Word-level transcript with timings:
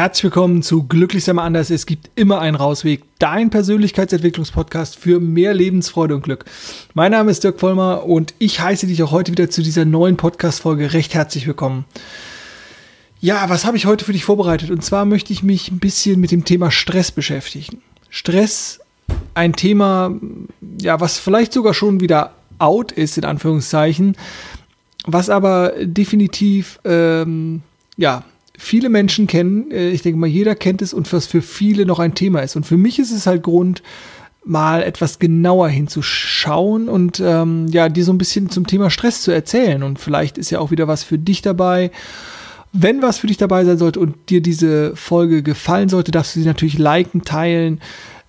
herzlich 0.00 0.24
willkommen 0.24 0.62
zu 0.62 0.84
Glücklich 0.84 1.24
sei 1.24 1.34
mal 1.34 1.44
anders. 1.44 1.68
Es 1.68 1.84
gibt 1.84 2.08
immer 2.14 2.40
einen 2.40 2.56
Rausweg. 2.56 3.02
Dein 3.18 3.50
Persönlichkeitsentwicklungspodcast 3.50 4.96
für 4.96 5.20
mehr 5.20 5.52
Lebensfreude 5.52 6.14
und 6.14 6.22
Glück. 6.22 6.46
Mein 6.94 7.12
Name 7.12 7.30
ist 7.30 7.44
Dirk 7.44 7.60
Vollmer 7.60 8.04
und 8.04 8.32
ich 8.38 8.60
heiße 8.60 8.86
dich 8.86 9.02
auch 9.02 9.10
heute 9.10 9.30
wieder 9.30 9.50
zu 9.50 9.60
dieser 9.60 9.84
neuen 9.84 10.16
Podcast-Folge 10.16 10.94
recht 10.94 11.12
herzlich 11.12 11.46
willkommen. 11.46 11.84
Ja, 13.20 13.50
was 13.50 13.66
habe 13.66 13.76
ich 13.76 13.84
heute 13.84 14.06
für 14.06 14.14
dich 14.14 14.24
vorbereitet? 14.24 14.70
Und 14.70 14.82
zwar 14.82 15.04
möchte 15.04 15.34
ich 15.34 15.42
mich 15.42 15.70
ein 15.70 15.80
bisschen 15.80 16.18
mit 16.18 16.30
dem 16.30 16.46
Thema 16.46 16.70
Stress 16.70 17.12
beschäftigen. 17.12 17.82
Stress, 18.08 18.80
ein 19.34 19.52
Thema, 19.52 20.14
ja, 20.80 20.98
was 21.00 21.18
vielleicht 21.18 21.52
sogar 21.52 21.74
schon 21.74 22.00
wieder 22.00 22.32
out 22.58 22.90
ist, 22.90 23.18
in 23.18 23.26
Anführungszeichen, 23.26 24.16
was 25.04 25.28
aber 25.28 25.74
definitiv, 25.78 26.80
ähm, 26.86 27.60
ja, 27.98 28.24
viele 28.60 28.90
Menschen 28.90 29.26
kennen. 29.26 29.70
Äh, 29.70 29.90
ich 29.90 30.02
denke 30.02 30.18
mal, 30.18 30.26
jeder 30.26 30.54
kennt 30.54 30.82
es 30.82 30.92
und 30.92 31.10
was 31.12 31.26
für 31.26 31.42
viele 31.42 31.86
noch 31.86 31.98
ein 31.98 32.14
Thema 32.14 32.40
ist. 32.40 32.56
Und 32.56 32.66
für 32.66 32.76
mich 32.76 32.98
ist 32.98 33.10
es 33.10 33.26
halt 33.26 33.42
Grund, 33.42 33.82
mal 34.44 34.82
etwas 34.82 35.18
genauer 35.18 35.68
hinzuschauen 35.68 36.88
und 36.88 37.20
ähm, 37.20 37.66
ja, 37.68 37.90
dir 37.90 38.04
so 38.04 38.12
ein 38.12 38.18
bisschen 38.18 38.48
zum 38.48 38.66
Thema 38.66 38.90
Stress 38.90 39.22
zu 39.22 39.30
erzählen. 39.30 39.82
Und 39.82 39.98
vielleicht 39.98 40.38
ist 40.38 40.50
ja 40.50 40.60
auch 40.60 40.70
wieder 40.70 40.88
was 40.88 41.04
für 41.04 41.18
dich 41.18 41.42
dabei. 41.42 41.90
Wenn 42.72 43.02
was 43.02 43.18
für 43.18 43.26
dich 43.26 43.36
dabei 43.36 43.64
sein 43.64 43.78
sollte 43.78 44.00
und 44.00 44.30
dir 44.30 44.40
diese 44.40 44.94
Folge 44.94 45.42
gefallen 45.42 45.88
sollte, 45.88 46.10
darfst 46.10 46.36
du 46.36 46.40
sie 46.40 46.46
natürlich 46.46 46.78
liken, 46.78 47.22
teilen, 47.22 47.80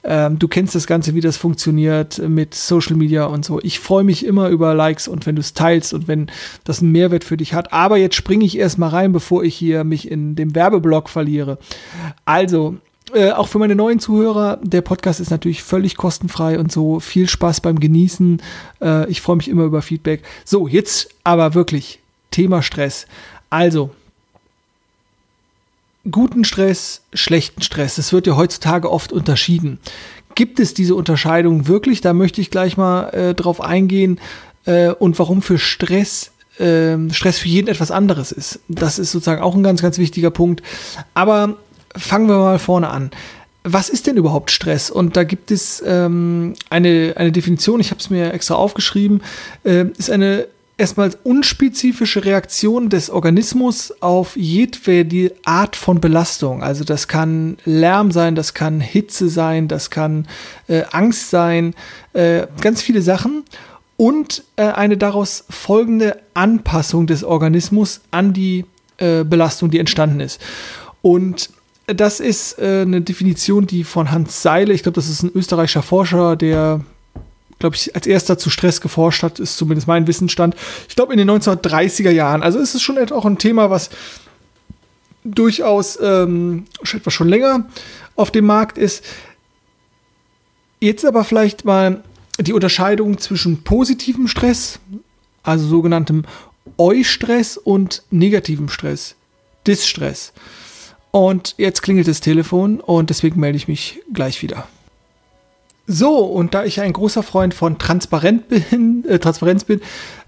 ähm, 0.03 0.39
du 0.39 0.47
kennst 0.47 0.73
das 0.73 0.87
Ganze, 0.87 1.13
wie 1.13 1.21
das 1.21 1.37
funktioniert 1.37 2.17
mit 2.27 2.55
Social 2.55 2.95
Media 2.95 3.25
und 3.25 3.45
so. 3.45 3.59
Ich 3.61 3.79
freue 3.79 4.03
mich 4.03 4.25
immer 4.25 4.49
über 4.49 4.73
Likes 4.73 5.07
und 5.07 5.25
wenn 5.25 5.35
du 5.35 5.41
es 5.41 5.53
teilst 5.53 5.93
und 5.93 6.07
wenn 6.07 6.27
das 6.63 6.81
einen 6.81 6.91
Mehrwert 6.91 7.23
für 7.23 7.37
dich 7.37 7.53
hat. 7.53 7.71
Aber 7.71 7.97
jetzt 7.97 8.15
springe 8.15 8.45
ich 8.45 8.57
erstmal 8.57 8.89
rein, 8.89 9.11
bevor 9.11 9.43
ich 9.43 9.55
hier 9.55 9.83
mich 9.83 10.09
in 10.09 10.35
dem 10.35 10.55
Werbeblock 10.55 11.09
verliere. 11.09 11.59
Also, 12.25 12.77
äh, 13.13 13.31
auch 13.31 13.47
für 13.47 13.59
meine 13.59 13.75
neuen 13.75 13.99
Zuhörer, 13.99 14.59
der 14.63 14.81
Podcast 14.81 15.19
ist 15.19 15.31
natürlich 15.31 15.63
völlig 15.63 15.97
kostenfrei 15.97 16.57
und 16.57 16.71
so. 16.71 16.99
Viel 16.99 17.27
Spaß 17.27 17.61
beim 17.61 17.79
Genießen. 17.79 18.41
Äh, 18.81 19.09
ich 19.09 19.21
freue 19.21 19.35
mich 19.35 19.49
immer 19.49 19.65
über 19.65 19.81
Feedback. 19.81 20.23
So, 20.45 20.67
jetzt 20.67 21.09
aber 21.23 21.53
wirklich 21.53 21.99
Thema 22.31 22.63
Stress. 22.63 23.05
Also, 23.49 23.91
guten 26.09 26.43
Stress, 26.43 27.01
schlechten 27.13 27.61
Stress. 27.61 27.97
Es 27.97 28.13
wird 28.13 28.27
ja 28.27 28.35
heutzutage 28.35 28.91
oft 28.91 29.11
unterschieden. 29.11 29.79
Gibt 30.35 30.59
es 30.59 30.73
diese 30.73 30.95
Unterscheidung 30.95 31.67
wirklich? 31.67 32.01
Da 32.01 32.13
möchte 32.13 32.41
ich 32.41 32.49
gleich 32.49 32.77
mal 32.77 33.09
äh, 33.09 33.33
drauf 33.35 33.61
eingehen 33.61 34.19
äh, 34.65 34.89
und 34.89 35.19
warum 35.19 35.41
für 35.41 35.57
Stress 35.57 36.31
äh, 36.57 36.97
Stress 37.11 37.39
für 37.39 37.47
jeden 37.47 37.67
etwas 37.67 37.91
anderes 37.91 38.31
ist. 38.31 38.59
Das 38.67 38.99
ist 38.99 39.11
sozusagen 39.11 39.41
auch 39.41 39.55
ein 39.55 39.63
ganz, 39.63 39.81
ganz 39.81 39.97
wichtiger 39.97 40.31
Punkt. 40.31 40.61
Aber 41.13 41.57
fangen 41.95 42.27
wir 42.27 42.37
mal 42.37 42.59
vorne 42.59 42.89
an. 42.89 43.11
Was 43.63 43.89
ist 43.89 44.07
denn 44.07 44.17
überhaupt 44.17 44.51
Stress? 44.51 44.89
Und 44.89 45.15
da 45.15 45.23
gibt 45.23 45.51
es 45.51 45.83
ähm, 45.85 46.55
eine, 46.69 47.13
eine 47.15 47.31
Definition, 47.31 47.79
ich 47.79 47.91
habe 47.91 47.99
es 47.99 48.09
mir 48.09 48.33
extra 48.33 48.55
aufgeschrieben, 48.55 49.21
äh, 49.63 49.85
ist 49.97 50.09
eine 50.09 50.47
erstmal 50.81 51.11
unspezifische 51.23 52.25
Reaktion 52.25 52.89
des 52.89 53.11
Organismus 53.11 53.93
auf 54.01 54.35
jedwede 54.35 55.31
Art 55.45 55.75
von 55.75 56.01
Belastung. 56.01 56.63
Also 56.63 56.83
das 56.83 57.07
kann 57.07 57.57
Lärm 57.65 58.11
sein, 58.11 58.33
das 58.33 58.55
kann 58.55 58.81
Hitze 58.81 59.29
sein, 59.29 59.67
das 59.67 59.91
kann 59.91 60.27
äh, 60.67 60.81
Angst 60.91 61.29
sein, 61.29 61.75
äh, 62.13 62.47
ganz 62.61 62.81
viele 62.81 63.03
Sachen. 63.03 63.43
Und 63.95 64.43
äh, 64.55 64.63
eine 64.63 64.97
daraus 64.97 65.45
folgende 65.51 66.17
Anpassung 66.33 67.05
des 67.05 67.23
Organismus 67.23 68.01
an 68.09 68.33
die 68.33 68.65
äh, 68.97 69.23
Belastung, 69.23 69.69
die 69.69 69.77
entstanden 69.77 70.19
ist. 70.19 70.41
Und 71.03 71.51
das 71.85 72.19
ist 72.19 72.57
äh, 72.57 72.81
eine 72.81 73.01
Definition, 73.01 73.67
die 73.67 73.83
von 73.83 74.09
Hans 74.09 74.41
Seile, 74.41 74.73
ich 74.73 74.81
glaube, 74.81 74.95
das 74.95 75.09
ist 75.09 75.21
ein 75.21 75.31
österreichischer 75.35 75.83
Forscher, 75.83 76.35
der 76.35 76.81
glaube 77.61 77.77
ich, 77.77 77.95
als 77.95 78.05
erster 78.05 78.37
zu 78.37 78.49
Stress 78.49 78.81
geforscht 78.81 79.23
hat, 79.23 79.39
ist 79.39 79.55
zumindest 79.55 79.87
mein 79.87 80.07
Wissensstand. 80.07 80.55
Ich 80.89 80.95
glaube 80.95 81.13
in 81.13 81.17
den 81.17 81.29
1930er 81.29 82.11
Jahren. 82.11 82.43
Also 82.43 82.59
ist 82.59 82.75
es 82.75 82.81
schon 82.81 82.97
auch 83.11 83.25
ein 83.25 83.37
Thema, 83.37 83.69
was 83.69 83.89
durchaus 85.23 85.97
ähm, 86.01 86.65
etwas 86.83 87.13
schon 87.13 87.29
länger 87.29 87.67
auf 88.15 88.31
dem 88.31 88.45
Markt 88.45 88.77
ist. 88.77 89.05
Jetzt 90.79 91.05
aber 91.05 91.23
vielleicht 91.23 91.63
mal 91.63 92.03
die 92.39 92.53
Unterscheidung 92.53 93.19
zwischen 93.19 93.63
positivem 93.63 94.27
Stress, 94.27 94.79
also 95.43 95.67
sogenanntem 95.67 96.23
Eustress 96.77 97.57
und 97.57 98.03
negativem 98.09 98.69
Stress, 98.69 99.15
Distress. 99.67 100.33
Und 101.11 101.55
jetzt 101.57 101.83
klingelt 101.83 102.07
das 102.07 102.21
Telefon 102.21 102.79
und 102.79 103.09
deswegen 103.09 103.39
melde 103.39 103.57
ich 103.57 103.67
mich 103.67 104.01
gleich 104.11 104.41
wieder. 104.41 104.67
So, 105.87 106.19
und 106.19 106.53
da 106.53 106.63
ich 106.63 106.81
ein 106.81 106.93
großer 106.93 107.23
Freund 107.23 107.53
von 107.53 107.77
Transparent 107.77 108.47
bin, 108.47 109.05
äh, 109.09 109.19
Transparenz 109.19 109.63
bin, 109.63 109.81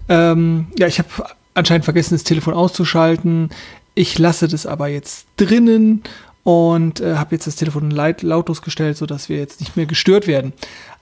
ähm, 0.08 0.66
ja, 0.78 0.86
ich 0.86 0.98
habe 0.98 1.08
anscheinend 1.54 1.84
vergessen, 1.84 2.14
das 2.14 2.24
Telefon 2.24 2.54
auszuschalten. 2.54 3.50
Ich 3.94 4.18
lasse 4.18 4.48
das 4.48 4.66
aber 4.66 4.88
jetzt 4.88 5.26
drinnen 5.36 6.02
und 6.42 7.00
äh, 7.00 7.14
habe 7.14 7.36
jetzt 7.36 7.46
das 7.46 7.56
Telefon 7.56 7.90
laut, 7.90 8.22
lautlos 8.22 8.60
gestellt, 8.60 8.96
sodass 8.96 9.28
wir 9.28 9.38
jetzt 9.38 9.60
nicht 9.60 9.76
mehr 9.76 9.86
gestört 9.86 10.26
werden. 10.26 10.52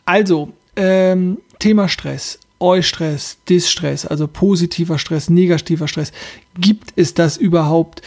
Also, 0.04 0.52
ähm, 0.76 1.38
Thema 1.58 1.88
Stress. 1.88 2.38
Eustress, 2.62 3.38
Distress, 3.48 4.06
also 4.06 4.28
positiver 4.28 4.96
Stress, 4.98 5.28
negativer 5.28 5.88
Stress. 5.88 6.12
Gibt 6.56 6.92
es 6.94 7.12
das 7.12 7.36
überhaupt? 7.36 8.02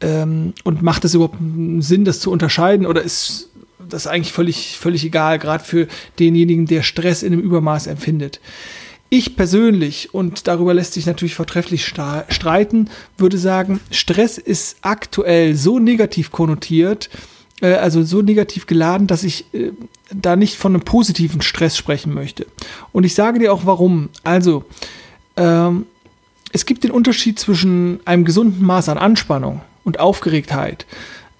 Ähm, 0.00 0.54
und 0.64 0.82
macht 0.82 1.04
es 1.04 1.14
überhaupt 1.14 1.36
Sinn, 1.80 2.04
das 2.04 2.20
zu 2.20 2.30
unterscheiden? 2.30 2.86
Oder 2.86 3.02
ist 3.02 3.50
das 3.92 4.06
ist 4.06 4.10
eigentlich 4.10 4.32
völlig, 4.32 4.78
völlig 4.78 5.04
egal, 5.04 5.38
gerade 5.38 5.64
für 5.64 5.86
denjenigen, 6.18 6.66
der 6.66 6.82
Stress 6.82 7.22
in 7.22 7.32
einem 7.32 7.42
Übermaß 7.42 7.86
empfindet. 7.86 8.40
Ich 9.10 9.36
persönlich, 9.36 10.14
und 10.14 10.48
darüber 10.48 10.72
lässt 10.72 10.94
sich 10.94 11.04
natürlich 11.04 11.34
vortrefflich 11.34 11.84
streiten, 11.84 12.88
würde 13.18 13.36
sagen, 13.36 13.80
Stress 13.90 14.38
ist 14.38 14.78
aktuell 14.80 15.54
so 15.54 15.78
negativ 15.78 16.30
konnotiert, 16.30 17.10
äh, 17.60 17.74
also 17.74 18.02
so 18.02 18.22
negativ 18.22 18.66
geladen, 18.66 19.06
dass 19.06 19.22
ich 19.22 19.44
äh, 19.52 19.72
da 20.10 20.34
nicht 20.34 20.56
von 20.56 20.74
einem 20.74 20.84
positiven 20.84 21.42
Stress 21.42 21.76
sprechen 21.76 22.14
möchte. 22.14 22.46
Und 22.92 23.04
ich 23.04 23.14
sage 23.14 23.38
dir 23.38 23.52
auch 23.52 23.66
warum. 23.66 24.08
Also, 24.24 24.64
ähm, 25.36 25.84
es 26.52 26.64
gibt 26.64 26.84
den 26.84 26.90
Unterschied 26.90 27.38
zwischen 27.38 28.00
einem 28.06 28.24
gesunden 28.24 28.64
Maß 28.64 28.88
an 28.88 28.96
Anspannung 28.96 29.60
und 29.84 30.00
Aufgeregtheit 30.00 30.86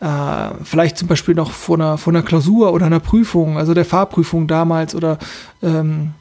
äh, 0.03 0.51
vielleicht 0.65 0.99
zum 0.99 1.07
Beispiel 1.07 1.37
noch 1.37 1.53
vor 1.53 1.77
einer, 1.77 1.97
vor 1.97 2.13
einer 2.13 2.25
Klausur 2.25 2.73
oder 2.73 2.87
einer 2.87 2.99
Prüfung, 2.99 3.57
also 3.57 3.73
der 3.73 3.85
Fahrprüfung 3.85 4.49
damals 4.49 4.97
oder 4.97 5.19
ähm, 5.63 6.13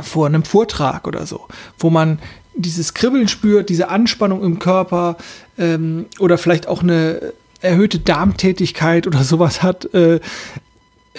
vor 0.00 0.26
einem 0.26 0.44
Vortrag 0.44 1.06
oder 1.06 1.26
so, 1.26 1.46
wo 1.78 1.90
man 1.90 2.18
dieses 2.54 2.94
Kribbeln 2.94 3.28
spürt, 3.28 3.68
diese 3.68 3.90
Anspannung 3.90 4.42
im 4.42 4.58
Körper 4.58 5.18
ähm, 5.58 6.06
oder 6.18 6.38
vielleicht 6.38 6.66
auch 6.68 6.82
eine 6.82 7.34
erhöhte 7.60 7.98
Darmtätigkeit 7.98 9.06
oder 9.06 9.22
sowas 9.24 9.62
hat, 9.62 9.92
äh, 9.92 10.20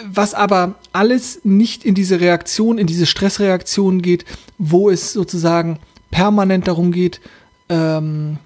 was 0.03 0.33
aber 0.33 0.75
alles 0.93 1.41
nicht 1.43 1.85
in 1.85 1.93
diese 1.93 2.19
Reaktion, 2.19 2.79
in 2.79 2.87
diese 2.87 3.05
Stressreaktion 3.05 4.01
geht, 4.01 4.25
wo 4.57 4.89
es 4.89 5.13
sozusagen 5.13 5.77
permanent 6.09 6.67
darum 6.67 6.91
geht, 6.91 7.21
ähm, 7.69 8.39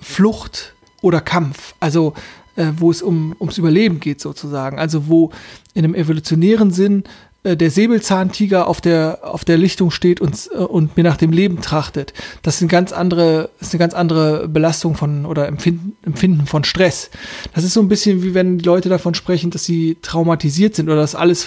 Flucht 0.00 0.72
oder 1.02 1.20
Kampf. 1.20 1.74
Also 1.80 2.14
äh, 2.58 2.72
wo 2.76 2.90
es 2.90 3.02
um, 3.02 3.34
ums 3.38 3.56
Überleben 3.56 4.00
geht 4.00 4.20
sozusagen. 4.20 4.78
Also 4.78 5.06
wo 5.06 5.30
in 5.74 5.84
einem 5.84 5.94
evolutionären 5.94 6.72
Sinn 6.72 7.04
äh, 7.44 7.56
der 7.56 7.70
Säbelzahntiger 7.70 8.66
auf 8.66 8.80
der, 8.80 9.20
auf 9.22 9.44
der 9.44 9.56
Lichtung 9.56 9.92
steht 9.92 10.20
und, 10.20 10.50
äh, 10.52 10.58
und 10.58 10.96
mir 10.96 11.04
nach 11.04 11.16
dem 11.16 11.30
Leben 11.30 11.60
trachtet. 11.60 12.12
Das 12.42 12.56
ist 12.56 12.62
eine 12.62 12.68
ganz 12.68 12.92
andere, 12.92 13.50
ist 13.60 13.72
eine 13.72 13.78
ganz 13.78 13.94
andere 13.94 14.48
Belastung 14.48 14.96
von 14.96 15.24
oder 15.24 15.46
Empfinden, 15.46 15.96
Empfinden 16.02 16.46
von 16.46 16.64
Stress. 16.64 17.10
Das 17.54 17.62
ist 17.62 17.74
so 17.74 17.80
ein 17.80 17.88
bisschen 17.88 18.24
wie 18.24 18.34
wenn 18.34 18.58
die 18.58 18.64
Leute 18.64 18.88
davon 18.88 19.14
sprechen, 19.14 19.50
dass 19.50 19.64
sie 19.64 19.96
traumatisiert 20.02 20.74
sind 20.74 20.88
oder 20.88 20.96
dass 20.96 21.14
alles, 21.14 21.46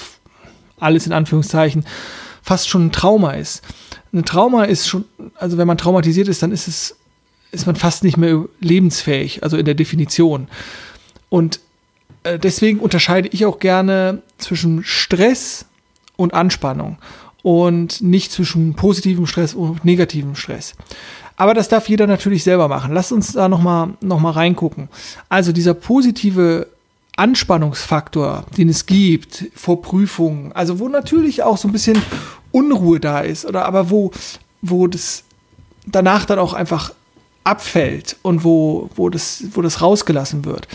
alles 0.80 1.06
in 1.06 1.14
Anführungszeichen 1.14 1.86
fast 2.42 2.70
schon 2.70 2.88
ein 2.88 2.92
Trauma 2.92 3.34
ist. 3.34 3.62
Ein 4.14 4.26
Trauma 4.26 4.64
ist 4.64 4.88
schon, 4.88 5.06
also 5.36 5.58
wenn 5.58 5.68
man 5.68 5.78
traumatisiert 5.78 6.30
ist, 6.30 6.42
dann 6.42 6.52
ist 6.52 6.68
es, 6.68 6.96
ist 7.52 7.66
man 7.66 7.76
fast 7.76 8.04
nicht 8.04 8.18
mehr 8.18 8.46
lebensfähig, 8.62 9.44
also 9.44 9.58
in 9.58 9.66
der 9.66 9.76
Definition. 9.76 10.48
Und 11.32 11.62
äh, 12.24 12.38
deswegen 12.38 12.80
unterscheide 12.80 13.30
ich 13.30 13.46
auch 13.46 13.60
gerne 13.60 14.22
zwischen 14.38 14.84
Stress 14.84 15.66
und 16.18 16.34
Anspannung 16.34 16.98
und 17.42 18.02
nicht 18.02 18.34
zwischen 18.34 18.76
positivem 18.76 19.26
Stress 19.26 19.54
und 19.54 19.86
negativem 19.86 20.36
Stress. 20.36 20.76
Aber 21.38 21.54
das 21.54 21.70
darf 21.70 21.88
jeder 21.88 22.06
natürlich 22.06 22.44
selber 22.44 22.68
machen. 22.68 22.94
Lass 22.94 23.14
uns 23.14 23.32
da 23.32 23.48
nochmal 23.48 23.94
noch 24.02 24.20
mal 24.20 24.32
reingucken. 24.32 24.90
Also 25.30 25.54
dieser 25.54 25.74
positive 25.74 26.68
Anspannungsfaktor, 27.16 28.46
den 28.58 28.68
es 28.68 28.86
gibt 28.86 29.46
vor 29.56 29.82
Prüfungen, 29.82 30.52
also 30.52 30.80
wo 30.80 30.90
natürlich 30.90 31.44
auch 31.44 31.58
so 31.58 31.70
ein 31.70 31.72
bisschen 31.72 32.02
Unruhe 32.52 33.00
da 33.00 33.22
ist, 33.22 33.46
oder 33.46 33.66
aber 33.66 33.90
wo, 33.90 34.12
wo 34.62 34.88
das 34.88 35.24
danach 35.86 36.26
dann 36.26 36.40
auch 36.40 36.54
einfach 36.54 36.94
abfällt 37.46 38.18
und 38.22 38.44
wo, 38.44 38.90
wo, 38.96 39.10
das, 39.10 39.46
wo 39.54 39.62
das 39.62 39.82
rausgelassen 39.82 40.44
wird 40.44 40.68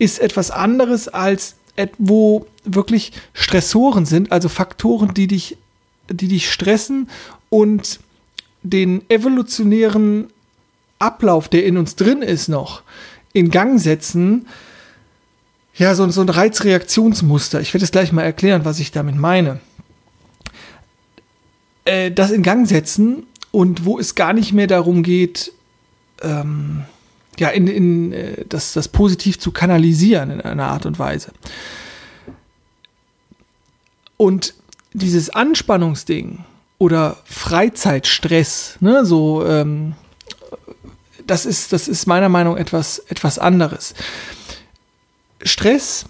ist 0.00 0.18
etwas 0.18 0.50
anderes 0.50 1.06
als 1.06 1.54
wo 1.98 2.46
wirklich 2.64 3.12
Stressoren 3.32 4.04
sind, 4.04 4.32
also 4.32 4.48
Faktoren, 4.48 5.14
die 5.14 5.26
dich, 5.26 5.56
die 6.10 6.28
dich 6.28 6.50
stressen 6.50 7.08
und 7.48 8.00
den 8.62 9.08
evolutionären 9.08 10.28
Ablauf, 10.98 11.48
der 11.48 11.64
in 11.64 11.78
uns 11.78 11.96
drin 11.96 12.20
ist, 12.20 12.48
noch 12.48 12.82
in 13.32 13.50
Gang 13.50 13.80
setzen. 13.80 14.46
Ja, 15.74 15.94
so, 15.94 16.06
so 16.10 16.20
ein 16.20 16.28
Reizreaktionsmuster. 16.28 17.60
Ich 17.60 17.72
werde 17.72 17.84
es 17.84 17.92
gleich 17.92 18.12
mal 18.12 18.24
erklären, 18.24 18.64
was 18.64 18.80
ich 18.80 18.90
damit 18.90 19.16
meine. 19.16 19.60
Äh, 21.86 22.10
das 22.10 22.30
in 22.30 22.42
Gang 22.42 22.68
setzen 22.68 23.26
und 23.52 23.86
wo 23.86 23.98
es 23.98 24.14
gar 24.14 24.34
nicht 24.34 24.52
mehr 24.52 24.66
darum 24.66 25.02
geht, 25.02 25.52
ähm, 26.20 26.84
ja, 27.40 27.48
in, 27.48 27.66
in 27.66 28.12
äh, 28.12 28.44
das, 28.48 28.74
das 28.74 28.88
positiv 28.88 29.40
zu 29.40 29.50
kanalisieren 29.50 30.30
in 30.30 30.40
einer 30.42 30.68
Art 30.68 30.86
und 30.86 30.98
Weise. 30.98 31.32
Und 34.16 34.54
dieses 34.92 35.30
Anspannungsding 35.30 36.44
oder 36.78 37.16
Freizeitstress, 37.24 38.76
ne, 38.80 39.06
so, 39.06 39.44
ähm, 39.46 39.94
das 41.26 41.46
ist, 41.46 41.72
das 41.72 41.88
ist 41.88 42.06
meiner 42.06 42.28
Meinung 42.28 42.54
nach 42.54 42.60
etwas, 42.60 42.98
etwas 43.08 43.38
anderes. 43.38 43.94
Stress, 45.42 46.04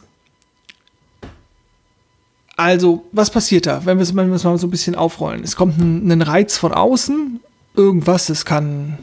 also, 2.57 3.05
was 3.13 3.31
passiert 3.31 3.67
da, 3.67 3.87
wenn 3.87 3.99
wir 3.99 4.03
es 4.03 4.13
mal 4.13 4.37
so 4.39 4.49
ein 4.49 4.71
bisschen 4.71 4.97
aufrollen? 4.97 5.45
Es 5.45 5.55
kommt 5.55 5.79
ein, 5.79 6.11
ein 6.11 6.23
Reiz 6.23 6.59
von 6.59 6.73
außen, 6.73 7.41
irgendwas, 7.77 8.29
es 8.29 8.45
kann 8.45 8.99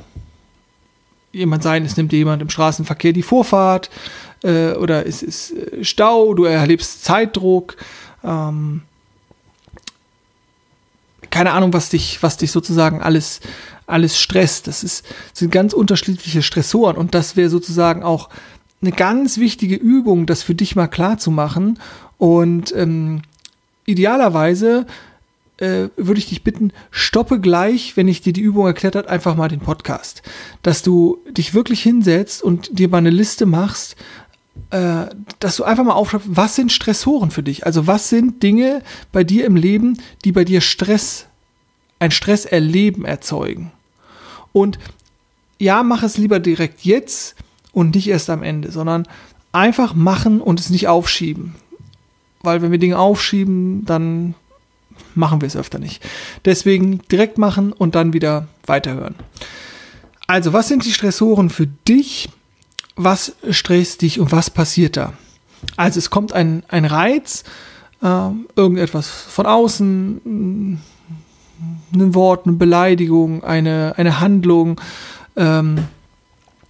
jemand 1.32 1.64
sein, 1.64 1.86
es 1.86 1.98
nimmt 1.98 2.14
jemand 2.14 2.42
im 2.42 2.50
Straßenverkehr 2.50 3.14
die 3.14 3.24
Vorfahrt 3.24 3.90
äh, 4.44 4.74
oder 4.74 5.06
es 5.06 5.24
ist 5.24 5.52
äh, 5.52 5.84
Stau, 5.84 6.34
du 6.34 6.46
erlebst 6.46 7.04
Zeitdruck. 7.04 7.78
Ähm, 8.24 8.82
keine 11.30 11.52
Ahnung, 11.52 11.74
was 11.74 11.90
dich, 11.90 12.22
was 12.24 12.38
dich 12.38 12.52
sozusagen 12.52 13.02
alles, 13.02 13.42
alles 13.86 14.20
stresst. 14.20 14.68
Das 14.68 14.84
ist, 14.84 15.06
sind 15.34 15.52
ganz 15.52 15.74
unterschiedliche 15.74 16.42
Stressoren 16.42 16.98
und 16.98 17.14
das 17.14 17.36
wäre 17.36 17.50
sozusagen 17.50 18.04
auch 18.04 18.30
eine 18.82 18.92
ganz 18.92 19.38
wichtige 19.38 19.76
Übung, 19.76 20.26
das 20.26 20.44
für 20.44 20.56
dich 20.56 20.76
mal 20.76 20.88
klar 20.88 21.18
zu 21.18 21.32
machen. 21.32 21.80
Und 22.18 22.74
ähm, 22.76 23.22
idealerweise 23.86 24.86
äh, 25.58 25.90
würde 25.98 26.20
ich 26.20 26.30
dich 26.30 26.44
bitten, 26.44 26.72
stoppe 26.92 27.40
gleich, 27.40 27.98
wenn 27.98 28.08
ich 28.08 28.22
dir 28.22 28.34
die 28.34 28.42
Übung 28.42 28.66
erklärt 28.66 28.96
habe, 28.96 29.10
einfach 29.10 29.36
mal 29.36 29.48
den 29.48 29.60
Podcast. 29.60 30.22
Dass 30.62 30.84
du 30.84 31.20
dich 31.30 31.54
wirklich 31.54 31.82
hinsetzt 31.82 32.44
und 32.44 32.78
dir 32.78 32.90
mal 32.90 33.00
eine 33.00 33.10
Liste 33.10 33.46
machst, 33.46 33.96
äh, 34.72 35.06
dass 35.40 35.56
du 35.56 35.64
einfach 35.64 35.84
mal 35.84 35.94
aufschreibst, 35.94 36.28
was 36.30 36.56
sind 36.56 36.72
Stressoren 36.72 37.32
für 37.32 37.44
dich? 37.44 37.66
Also 37.66 37.88
was 37.88 38.10
sind 38.10 38.44
Dinge 38.44 38.84
bei 39.12 39.24
dir 39.24 39.46
im 39.46 39.56
Leben, 39.56 39.98
die 40.26 40.32
bei 40.32 40.44
dir 40.44 40.62
Stress, 40.62 41.26
ein 42.00 42.12
Stresserleben 42.12 43.06
erzeugen? 43.06 43.72
Und 44.54 44.80
ja, 45.60 45.84
mach 45.84 46.04
es 46.04 46.18
lieber 46.18 46.40
direkt 46.40 46.82
jetzt 46.82 47.36
und 47.72 47.96
nicht 47.96 48.08
erst 48.08 48.30
am 48.30 48.44
Ende, 48.44 48.72
sondern 48.72 49.08
einfach 49.52 49.94
machen 49.96 50.42
und 50.42 50.60
es 50.60 50.70
nicht 50.70 50.88
aufschieben. 50.88 51.56
Weil 52.42 52.62
wenn 52.62 52.72
wir 52.72 52.80
Dinge 52.80 53.00
aufschieben, 53.00 53.86
dann 53.86 54.36
machen 55.16 55.42
wir 55.42 55.48
es 55.48 55.56
öfter 55.56 55.80
nicht. 55.80 56.04
Deswegen 56.46 57.00
direkt 57.12 57.38
machen 57.38 57.74
und 57.74 57.96
dann 57.96 58.14
wieder 58.14 58.48
weiterhören. 58.66 59.16
Also, 60.28 60.52
was 60.52 60.68
sind 60.68 60.86
die 60.86 60.92
Stressoren 60.92 61.50
für 61.50 61.68
dich? 61.68 62.30
Was 62.96 63.36
stresst 63.50 64.02
dich 64.02 64.20
und 64.20 64.32
was 64.32 64.50
passiert 64.50 64.98
da? 64.98 65.14
Also, 65.78 66.00
es 66.00 66.10
kommt 66.10 66.34
ein, 66.34 66.64
ein 66.68 66.86
Reiz, 66.86 67.44
äh, 68.04 68.30
irgendetwas 68.56 69.08
von 69.08 69.46
außen, 69.46 70.82
ein 71.94 72.14
Wort, 72.14 72.46
eine 72.46 72.56
Beleidigung, 72.58 73.44
eine, 73.44 73.94
eine 73.98 74.20
Handlung 74.20 74.80
ähm, 75.36 75.86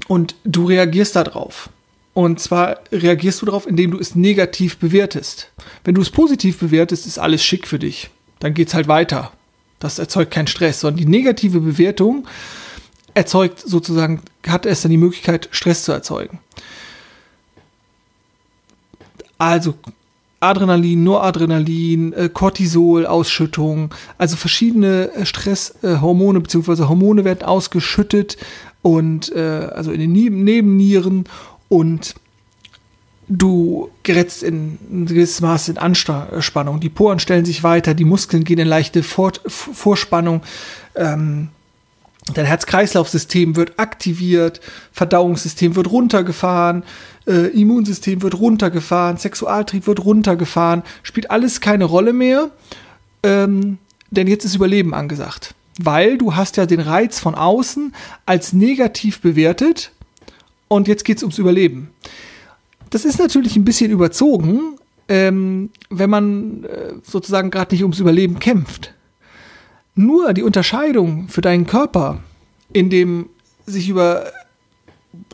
und 0.07 0.35
du 0.44 0.65
reagierst 0.65 1.15
darauf. 1.15 1.69
Und 2.13 2.39
zwar 2.39 2.80
reagierst 2.91 3.41
du 3.41 3.45
darauf, 3.45 3.68
indem 3.68 3.91
du 3.91 4.00
es 4.00 4.15
negativ 4.15 4.77
bewertest. 4.77 5.51
Wenn 5.83 5.95
du 5.95 6.01
es 6.01 6.09
positiv 6.09 6.57
bewertest, 6.57 7.06
ist 7.06 7.19
alles 7.19 7.44
schick 7.44 7.68
für 7.68 7.80
dich 7.80 8.09
dann 8.39 8.54
geht 8.54 8.69
es 8.69 8.74
halt 8.74 8.88
weiter. 8.88 9.31
Das 9.80 10.00
erzeugt 10.00 10.31
keinen 10.31 10.48
Stress, 10.48 10.80
sondern 10.80 10.98
die 10.98 11.06
negative 11.06 11.60
Bewertung 11.60 12.28
erzeugt 13.13 13.60
sozusagen, 13.60 14.22
hat 14.48 14.66
es 14.66 14.81
dann 14.81 14.92
die 14.92 14.98
Möglichkeit, 14.98 15.50
Stress 15.51 15.84
zu 15.84 15.92
erzeugen. 15.92 16.39
Also 19.38 19.75
Adrenalin, 20.39 21.04
Noradrenalin, 21.04 22.13
äh, 22.13 22.30
Cortisol-Ausschüttung, 22.31 23.94
also 24.18 24.36
verschiedene 24.36 25.12
äh, 25.13 25.25
Stresshormone 25.25 26.40
bzw. 26.40 26.83
Hormone 26.83 27.24
werden 27.24 27.44
ausgeschüttet 27.44 28.38
und 28.83 29.31
äh, 29.36 29.69
also 29.74 29.92
in 29.92 30.00
den 30.00 30.12
Nebennieren 30.44 31.25
und 31.69 32.16
du 33.29 33.89
gerätst 34.03 34.44
in 34.44 34.77
ein 34.89 35.06
gewisses 35.06 35.41
Maß 35.41 35.69
in 35.69 35.77
Anspannung. 35.77 36.79
Die 36.79 36.89
Poren 36.89 37.19
stellen 37.19 37.45
sich 37.45 37.63
weiter, 37.63 37.94
die 37.94 38.06
Muskeln 38.06 38.44
gehen 38.44 38.59
in 38.59 38.68
leichte 38.68 39.03
Vor 39.03 39.33
Vorspannung. 39.45 40.41
Ähm, 40.95 41.50
dein 42.33 42.45
Herz-Kreislauf-System 42.45 43.56
wird 43.56 43.79
aktiviert, 43.79 44.62
Verdauungssystem 44.91 45.75
wird 45.75 45.91
runtergefahren, 45.91 46.83
äh, 47.25 47.47
Immunsystem 47.47 48.21
wird 48.21 48.39
runtergefahren, 48.39 49.18
Sexualtrieb 49.18 49.88
wird 49.88 50.03
runtergefahren, 50.03 50.83
spielt 51.03 51.31
alles 51.31 51.62
keine 51.62 51.85
Rolle 51.85 52.13
mehr, 52.13 52.50
ähm, 53.23 53.77
denn 54.09 54.27
jetzt 54.27 54.45
ist 54.45 54.56
Überleben 54.56 54.94
angesagt. 54.94 55.53
Weil 55.80 56.18
du 56.18 56.35
hast 56.35 56.57
ja 56.57 56.65
den 56.65 56.80
Reiz 56.80 57.19
von 57.19 57.35
außen 57.35 57.94
als 58.25 58.53
negativ 58.53 59.21
bewertet 59.21 59.91
und 60.68 60.88
jetzt 60.88 61.06
geht 61.06 61.18
es 61.18 61.23
ums 61.23 61.38
Überleben. 61.38 61.91
Das 62.89 63.06
ist 63.06 63.19
natürlich 63.19 63.56
ein 63.56 63.66
bisschen 63.66 63.92
überzogen, 63.92 64.78
ähm, 65.07 65.69
wenn 65.89 66.10
man 66.10 66.63
äh, 66.63 66.94
sozusagen 67.04 67.51
gerade 67.51 67.74
nicht 67.74 67.84
ums 67.84 68.00
Überleben 68.00 68.40
kämpft. 68.40 68.94
Nur 69.95 70.33
die 70.33 70.44
Unterscheidung 70.44 71.28
für 71.28 71.42
deinen 71.42 71.66
Körper 71.66 72.21
in 72.73 72.90
dem 72.90 73.30
sich 73.66 73.90
über 73.90 74.31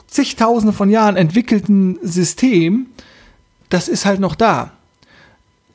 zigtausende 0.08 0.74
von 0.74 0.89
Jahren 0.89 1.16
entwickelten 1.16 1.98
System, 2.04 2.88
das 3.70 3.88
ist 3.88 4.06
halt 4.06 4.20
noch 4.20 4.36
da. 4.36 4.72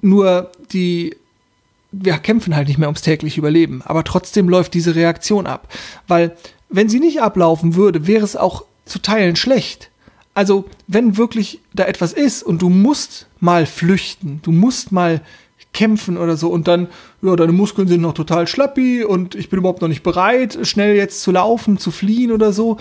Nur 0.01 0.53
die, 0.73 1.17
wir 1.91 2.19
kämpfen 2.19 2.55
halt 2.55 2.69
nicht 2.69 2.79
mehr 2.79 2.89
ums 2.89 3.03
tägliche 3.03 3.41
Überleben, 3.41 3.83
aber 3.85 4.05
trotzdem 4.05 4.49
läuft 4.49 4.75
diese 4.75 4.95
Reaktion 4.95 5.47
ab. 5.47 5.69
Weil, 6.07 6.37
wenn 6.69 6.89
sie 6.89 7.01
nicht 7.01 7.21
ablaufen 7.21 7.75
würde, 7.75 8.07
wäre 8.07 8.25
es 8.25 8.37
auch 8.37 8.65
zu 8.85 9.01
Teilen 9.01 9.37
schlecht. 9.37 9.88
Also, 10.39 10.67
wenn 10.87 11.17
wirklich 11.17 11.59
da 11.75 11.87
etwas 11.87 12.13
ist 12.13 12.45
und 12.45 12.63
du 12.63 12.69
musst 12.69 13.27
mal 13.41 13.67
flüchten, 13.67 14.39
du 14.45 14.53
musst 14.53 14.93
mal 14.93 15.21
kämpfen 15.73 16.17
oder 16.17 16.37
so 16.37 16.49
und 16.51 16.69
dann, 16.69 16.87
ja, 17.23 17.35
deine 17.35 17.51
Muskeln 17.51 17.89
sind 17.89 18.03
noch 18.03 18.15
total 18.15 18.47
schlappi 18.47 19.03
und 19.03 19.35
ich 19.35 19.51
bin 19.51 19.59
überhaupt 19.59 19.83
noch 19.83 19.89
nicht 19.89 20.05
bereit, 20.05 20.57
schnell 20.63 20.95
jetzt 20.95 21.23
zu 21.23 21.33
laufen, 21.33 21.79
zu 21.79 21.91
fliehen 21.91 22.31
oder 22.31 22.53
so, 22.53 22.77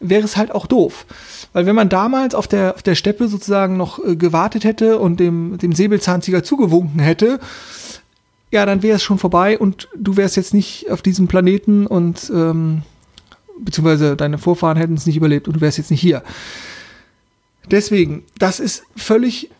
wäre 0.00 0.24
es 0.24 0.38
halt 0.38 0.52
auch 0.52 0.66
doof. 0.66 1.04
Weil 1.52 1.66
wenn 1.66 1.76
man 1.76 1.90
damals 1.90 2.34
auf 2.34 2.48
der, 2.48 2.76
auf 2.76 2.82
der 2.82 2.94
Steppe 2.94 3.28
sozusagen 3.28 3.76
noch 3.76 4.02
äh, 4.02 4.16
gewartet 4.16 4.64
hätte 4.64 4.98
und 4.98 5.20
dem, 5.20 5.58
dem 5.58 5.74
Säbelzahntiger 5.74 6.42
zugewunken 6.42 6.98
hätte, 6.98 7.40
ja, 8.50 8.64
dann 8.64 8.82
wäre 8.82 8.96
es 8.96 9.02
schon 9.02 9.18
vorbei 9.18 9.58
und 9.58 9.90
du 9.94 10.16
wärst 10.16 10.36
jetzt 10.38 10.54
nicht 10.54 10.90
auf 10.90 11.02
diesem 11.02 11.28
Planeten 11.28 11.86
und 11.86 12.32
ähm, 12.34 12.84
beziehungsweise 13.58 14.16
deine 14.16 14.38
Vorfahren 14.38 14.78
hätten 14.78 14.94
es 14.94 15.04
nicht 15.04 15.18
überlebt 15.18 15.46
und 15.46 15.56
du 15.56 15.60
wärst 15.60 15.76
jetzt 15.76 15.90
nicht 15.90 16.00
hier. 16.00 16.22
Deswegen, 17.72 18.22
das 18.38 18.60
ist 18.60 18.84
völlig 18.94 19.50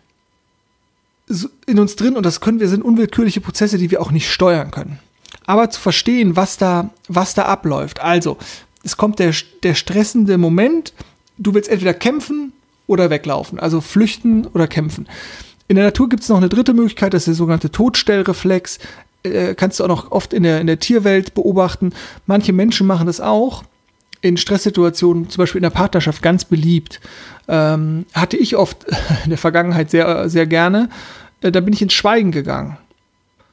in 1.67 1.79
uns 1.79 1.97
drin 1.97 2.15
und 2.15 2.27
das 2.27 2.41
können 2.41 2.61
wir, 2.61 2.69
sind 2.69 2.85
unwillkürliche 2.85 3.41
Prozesse, 3.41 3.79
die 3.79 3.91
wir 3.91 4.03
auch 4.03 4.11
nicht 4.11 4.31
steuern 4.31 4.71
können. 4.71 4.99
Aber 5.47 5.71
zu 5.71 5.81
verstehen, 5.81 6.37
was 6.37 6.59
da, 6.59 6.91
was 7.09 7.33
da 7.35 7.47
abläuft. 7.47 8.01
Also, 8.01 8.37
es 8.85 8.99
kommt 8.99 9.19
der, 9.19 9.33
der 9.63 9.75
stressende 9.75 10.37
Moment, 10.37 10.93
du 11.39 11.55
willst 11.55 11.71
entweder 11.71 11.95
kämpfen 11.95 12.53
oder 12.87 13.09
weglaufen, 13.09 13.59
also 13.59 13.81
flüchten 13.81 14.47
oder 14.47 14.67
kämpfen. 14.67 15.09
In 15.69 15.77
der 15.77 15.87
Natur 15.87 16.11
gibt 16.11 16.23
es 16.23 16.29
noch 16.29 16.37
eine 16.37 16.51
dritte 16.51 16.75
Möglichkeit, 16.75 17.15
das 17.15 17.23
ist 17.23 17.29
der 17.29 17.35
sogenannte 17.35 17.71
Todstellreflex. 17.71 18.79
Äh, 19.23 19.55
kannst 19.55 19.81
du 19.81 19.85
auch 19.85 19.89
noch 19.89 20.11
oft 20.11 20.35
in 20.35 20.43
der, 20.43 20.61
in 20.61 20.67
der 20.67 20.81
Tierwelt 20.81 21.33
beobachten. 21.33 21.95
Manche 22.27 22.53
Menschen 22.53 22.87
machen 22.87 23.07
das 23.07 23.23
auch 23.23 23.65
in 24.23 24.37
Stresssituationen, 24.37 25.29
zum 25.29 25.43
Beispiel 25.43 25.59
in 25.59 25.65
der 25.65 25.71
Partnerschaft, 25.71 26.23
ganz 26.23 26.45
beliebt. 26.45 27.01
Ähm, 27.49 28.07
hatte 28.15 28.37
ich 28.37 28.57
oft 28.57 28.87
in 29.25 29.31
der 29.31 29.39
Vergangenheit 29.39 29.91
sehr, 29.91 30.29
sehr 30.31 30.47
gerne. 30.47 30.89
Äh, 31.43 31.53
da 31.53 31.61
bin 31.61 31.75
ich 31.75 31.83
ins 31.83 31.93
Schweigen 31.93 32.31
gegangen. 32.31 32.79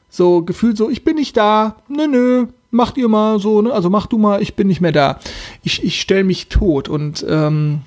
So 0.08 0.42
gefühlt 0.42 0.76
so, 0.76 0.88
ich 0.88 1.04
bin 1.04 1.16
nicht 1.16 1.36
da, 1.36 1.76
nö, 1.88 2.06
nö, 2.06 2.46
macht 2.70 2.96
ihr 2.96 3.08
mal 3.08 3.38
so, 3.38 3.62
ne? 3.62 3.72
also 3.72 3.90
mach 3.90 4.06
du 4.06 4.18
mal, 4.18 4.42
ich 4.42 4.54
bin 4.54 4.68
nicht 4.68 4.80
mehr 4.80 4.92
da. 4.92 5.20
Ich, 5.62 5.84
ich 5.84 6.00
stelle 6.00 6.24
mich 6.24 6.48
tot 6.48 6.88
und 6.88 7.24
ähm, 7.28 7.82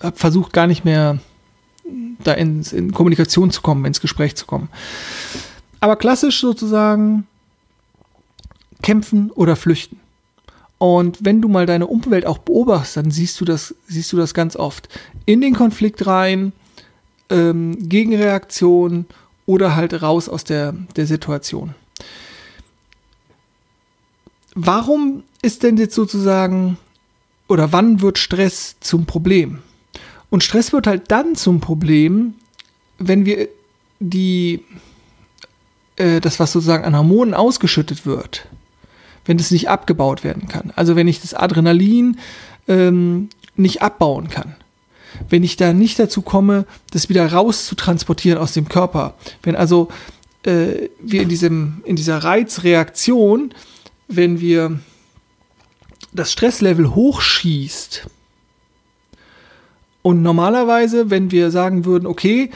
habe 0.00 0.16
versucht 0.16 0.52
gar 0.52 0.66
nicht 0.66 0.84
mehr 0.84 1.18
da 2.22 2.32
ins, 2.32 2.72
in 2.72 2.92
Kommunikation 2.92 3.50
zu 3.50 3.60
kommen, 3.62 3.84
ins 3.84 4.00
Gespräch 4.00 4.36
zu 4.36 4.46
kommen. 4.46 4.68
Aber 5.80 5.96
klassisch 5.96 6.40
sozusagen 6.40 7.26
kämpfen 8.82 9.30
oder 9.30 9.56
flüchten. 9.56 10.00
Und 10.78 11.18
wenn 11.24 11.42
du 11.42 11.48
mal 11.48 11.66
deine 11.66 11.88
Umwelt 11.88 12.24
auch 12.24 12.38
beobachtest, 12.38 12.96
dann 12.96 13.10
siehst 13.10 13.40
du 13.40 13.44
das, 13.44 13.74
siehst 13.86 14.12
du 14.12 14.16
das 14.16 14.32
ganz 14.32 14.54
oft. 14.54 14.88
In 15.26 15.40
den 15.40 15.54
Konflikt 15.54 16.06
rein, 16.06 16.52
ähm, 17.30 17.88
Gegenreaktion 17.88 19.06
oder 19.44 19.74
halt 19.74 20.02
raus 20.02 20.28
aus 20.28 20.44
der, 20.44 20.74
der 20.96 21.06
Situation. 21.06 21.74
Warum 24.54 25.24
ist 25.42 25.62
denn 25.62 25.76
jetzt 25.76 25.94
sozusagen 25.94 26.78
oder 27.48 27.72
wann 27.72 28.00
wird 28.00 28.18
Stress 28.18 28.76
zum 28.80 29.06
Problem? 29.06 29.58
Und 30.30 30.44
Stress 30.44 30.72
wird 30.72 30.86
halt 30.86 31.10
dann 31.10 31.34
zum 31.34 31.60
Problem, 31.60 32.34
wenn 32.98 33.24
wir 33.24 33.48
die, 34.00 34.64
äh, 35.96 36.20
das, 36.20 36.38
was 36.38 36.52
sozusagen 36.52 36.84
an 36.84 36.96
Hormonen 36.96 37.34
ausgeschüttet 37.34 38.04
wird, 38.04 38.46
wenn 39.28 39.38
es 39.38 39.50
nicht 39.50 39.68
abgebaut 39.68 40.24
werden 40.24 40.48
kann. 40.48 40.72
Also 40.74 40.96
wenn 40.96 41.06
ich 41.06 41.20
das 41.20 41.34
Adrenalin 41.34 42.18
ähm, 42.66 43.28
nicht 43.56 43.82
abbauen 43.82 44.28
kann. 44.28 44.56
Wenn 45.28 45.44
ich 45.44 45.56
da 45.56 45.72
nicht 45.72 45.98
dazu 45.98 46.22
komme, 46.22 46.64
das 46.92 47.10
wieder 47.10 47.30
raus 47.30 47.66
zu 47.66 47.74
transportieren 47.74 48.38
aus 48.38 48.54
dem 48.54 48.68
Körper. 48.68 49.14
Wenn 49.42 49.54
also 49.54 49.88
äh, 50.44 50.88
wir 51.00 51.22
in, 51.22 51.28
diesem, 51.28 51.82
in 51.84 51.94
dieser 51.94 52.18
Reizreaktion, 52.18 53.52
wenn 54.08 54.40
wir 54.40 54.80
das 56.12 56.32
Stresslevel 56.32 56.94
hochschießt, 56.94 58.06
und 60.00 60.22
normalerweise, 60.22 61.10
wenn 61.10 61.32
wir 61.32 61.50
sagen 61.50 61.84
würden, 61.84 62.06
okay, 62.06 62.50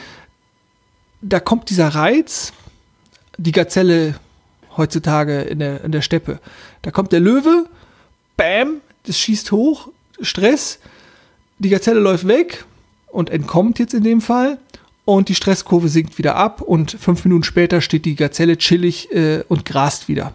da 1.20 1.38
kommt 1.38 1.68
dieser 1.68 1.88
Reiz, 1.88 2.54
die 3.36 3.52
Gazelle 3.52 4.14
heutzutage 4.76 5.42
in 5.42 5.58
der, 5.58 5.84
in 5.84 5.92
der 5.92 6.02
Steppe, 6.02 6.40
da 6.82 6.90
kommt 6.90 7.12
der 7.12 7.20
Löwe, 7.20 7.66
bam, 8.36 8.80
das 9.04 9.18
schießt 9.18 9.52
hoch, 9.52 9.88
Stress, 10.20 10.78
die 11.58 11.68
Gazelle 11.68 12.00
läuft 12.00 12.26
weg 12.26 12.64
und 13.08 13.30
entkommt 13.30 13.78
jetzt 13.78 13.94
in 13.94 14.04
dem 14.04 14.20
Fall 14.20 14.58
und 15.04 15.28
die 15.28 15.34
Stresskurve 15.34 15.88
sinkt 15.88 16.18
wieder 16.18 16.36
ab 16.36 16.60
und 16.60 16.92
fünf 16.92 17.24
Minuten 17.24 17.44
später 17.44 17.80
steht 17.80 18.04
die 18.04 18.14
Gazelle 18.14 18.56
chillig 18.56 19.12
äh, 19.12 19.42
und 19.48 19.64
grast 19.64 20.08
wieder. 20.08 20.34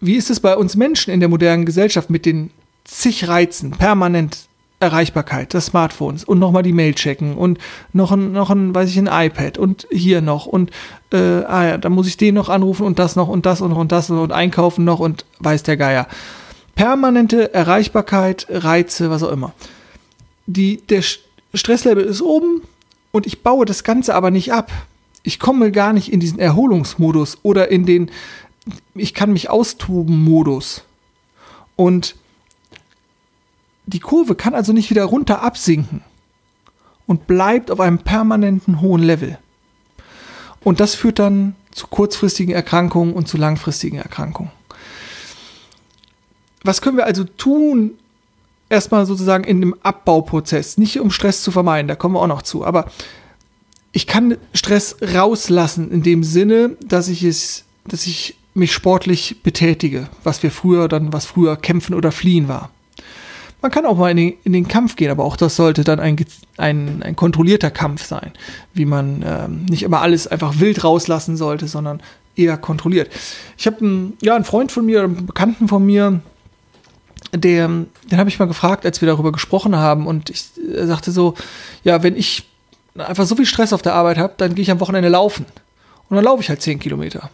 Wie 0.00 0.14
ist 0.14 0.30
es 0.30 0.40
bei 0.40 0.56
uns 0.56 0.76
Menschen 0.76 1.12
in 1.12 1.20
der 1.20 1.28
modernen 1.28 1.64
Gesellschaft 1.64 2.10
mit 2.10 2.26
den 2.26 2.50
zig 2.84 3.28
Reizen, 3.28 3.72
permanent 3.72 4.46
Erreichbarkeit 4.78 5.54
des 5.54 5.66
Smartphones 5.66 6.24
und 6.24 6.38
nochmal 6.38 6.62
die 6.62 6.72
Mail 6.72 6.94
checken 6.94 7.36
und 7.36 7.58
noch 7.92 8.12
ein, 8.12 8.32
noch 8.32 8.50
ein, 8.50 8.74
weiß 8.74 8.90
ich, 8.90 8.98
ein 8.98 9.08
iPad 9.10 9.56
und 9.56 9.86
hier 9.90 10.20
noch 10.20 10.46
und 10.46 10.70
äh, 11.12 11.16
ah 11.16 11.64
ja, 11.64 11.78
dann 11.78 11.92
muss 11.92 12.06
ich 12.06 12.16
den 12.16 12.34
noch 12.34 12.48
anrufen 12.48 12.84
und 12.84 12.98
das 12.98 13.16
noch 13.16 13.28
und 13.28 13.46
das 13.46 13.60
und 13.60 13.70
noch 13.70 13.78
und 13.78 13.92
das 13.92 14.10
und 14.10 14.32
einkaufen 14.32 14.84
noch 14.84 15.00
und 15.00 15.24
weiß 15.40 15.62
der 15.62 15.76
Geier. 15.76 16.06
Permanente 16.74 17.54
Erreichbarkeit, 17.54 18.46
Reize, 18.50 19.08
was 19.08 19.22
auch 19.22 19.32
immer. 19.32 19.54
Die, 20.46 20.82
der 20.88 21.02
Stresslevel 21.54 22.04
ist 22.04 22.20
oben 22.20 22.60
und 23.12 23.26
ich 23.26 23.42
baue 23.42 23.64
das 23.64 23.82
Ganze 23.82 24.14
aber 24.14 24.30
nicht 24.30 24.52
ab. 24.52 24.70
Ich 25.22 25.40
komme 25.40 25.72
gar 25.72 25.94
nicht 25.94 26.12
in 26.12 26.20
diesen 26.20 26.38
Erholungsmodus 26.38 27.38
oder 27.42 27.70
in 27.70 27.86
den 27.86 28.10
ich 28.94 29.14
kann 29.14 29.32
mich 29.32 29.50
austoben 29.50 30.22
Modus. 30.24 30.82
Und 31.76 32.16
die 33.86 34.00
Kurve 34.00 34.34
kann 34.34 34.54
also 34.54 34.72
nicht 34.72 34.90
wieder 34.90 35.04
runter 35.04 35.42
absinken 35.42 36.02
und 37.06 37.26
bleibt 37.26 37.70
auf 37.70 37.80
einem 37.80 37.98
permanenten 37.98 38.80
hohen 38.80 39.02
Level. 39.02 39.38
Und 40.62 40.80
das 40.80 40.94
führt 40.94 41.20
dann 41.20 41.54
zu 41.70 41.86
kurzfristigen 41.86 42.54
Erkrankungen 42.54 43.14
und 43.14 43.28
zu 43.28 43.36
langfristigen 43.36 43.98
Erkrankungen. 43.98 44.50
Was 46.64 46.82
können 46.82 46.96
wir 46.96 47.06
also 47.06 47.22
tun, 47.22 47.92
erstmal 48.68 49.06
sozusagen 49.06 49.44
in 49.44 49.60
dem 49.60 49.76
Abbauprozess, 49.82 50.78
nicht 50.78 50.98
um 50.98 51.12
Stress 51.12 51.42
zu 51.42 51.52
vermeiden, 51.52 51.86
da 51.86 51.94
kommen 51.94 52.16
wir 52.16 52.22
auch 52.22 52.26
noch 52.26 52.42
zu, 52.42 52.64
aber 52.64 52.90
ich 53.92 54.08
kann 54.08 54.36
Stress 54.52 54.96
rauslassen 55.00 55.90
in 55.92 56.02
dem 56.02 56.24
Sinne, 56.24 56.76
dass 56.84 57.08
ich 57.08 57.22
es, 57.22 57.64
dass 57.86 58.06
ich 58.06 58.36
mich 58.52 58.72
sportlich 58.72 59.42
betätige, 59.42 60.08
was 60.24 60.42
wir 60.42 60.50
früher 60.50 60.88
dann, 60.88 61.12
was 61.12 61.26
früher 61.26 61.56
kämpfen 61.56 61.94
oder 61.94 62.10
fliehen 62.10 62.48
war. 62.48 62.70
Man 63.62 63.70
kann 63.70 63.86
auch 63.86 63.96
mal 63.96 64.10
in 64.10 64.16
den, 64.16 64.34
in 64.44 64.52
den 64.52 64.68
Kampf 64.68 64.96
gehen, 64.96 65.10
aber 65.10 65.24
auch 65.24 65.36
das 65.36 65.56
sollte 65.56 65.82
dann 65.82 65.98
ein, 65.98 66.16
ein, 66.56 67.02
ein 67.02 67.16
kontrollierter 67.16 67.70
Kampf 67.70 68.04
sein, 68.04 68.32
wie 68.74 68.84
man 68.84 69.24
ähm, 69.26 69.64
nicht 69.64 69.82
immer 69.82 70.02
alles 70.02 70.26
einfach 70.26 70.60
wild 70.60 70.84
rauslassen 70.84 71.36
sollte, 71.36 71.66
sondern 71.66 72.00
eher 72.36 72.58
kontrolliert. 72.58 73.10
Ich 73.56 73.66
habe 73.66 73.80
einen, 73.80 74.16
ja, 74.22 74.36
einen 74.36 74.44
Freund 74.44 74.70
von 74.70 74.84
mir, 74.84 75.02
einen 75.02 75.26
Bekannten 75.26 75.68
von 75.68 75.84
mir, 75.84 76.20
der, 77.34 77.68
den 77.68 78.18
habe 78.18 78.28
ich 78.28 78.38
mal 78.38 78.46
gefragt, 78.46 78.84
als 78.84 79.00
wir 79.00 79.08
darüber 79.08 79.32
gesprochen 79.32 79.76
haben, 79.76 80.06
und 80.06 80.30
ich 80.30 80.44
er 80.74 80.86
sagte 80.86 81.10
so, 81.10 81.34
ja, 81.82 82.02
wenn 82.02 82.16
ich 82.16 82.46
einfach 82.96 83.26
so 83.26 83.36
viel 83.36 83.46
Stress 83.46 83.72
auf 83.72 83.82
der 83.82 83.94
Arbeit 83.94 84.18
habe, 84.18 84.34
dann 84.36 84.54
gehe 84.54 84.62
ich 84.62 84.70
am 84.70 84.80
Wochenende 84.80 85.08
laufen. 85.08 85.46
Und 86.08 86.16
dann 86.16 86.24
laufe 86.24 86.42
ich 86.42 86.48
halt 86.48 86.62
10 86.62 86.78
Kilometer. 86.78 87.30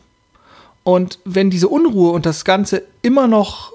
Und 0.85 1.19
wenn 1.25 1.51
diese 1.51 1.69
Unruhe 1.69 2.13
und 2.13 2.27
das 2.27 2.45
Ganze 2.45 2.83
immer 3.03 3.29
noch 3.29 3.73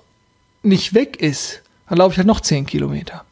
nicht 0.63 0.93
weg 0.93 1.21
ist, 1.21 1.61
dann 1.89 1.97
laufe 1.97 2.13
ich 2.13 2.17
halt 2.17 2.27
noch 2.27 2.41
10 2.41 2.65
Kilometer. 2.65 3.25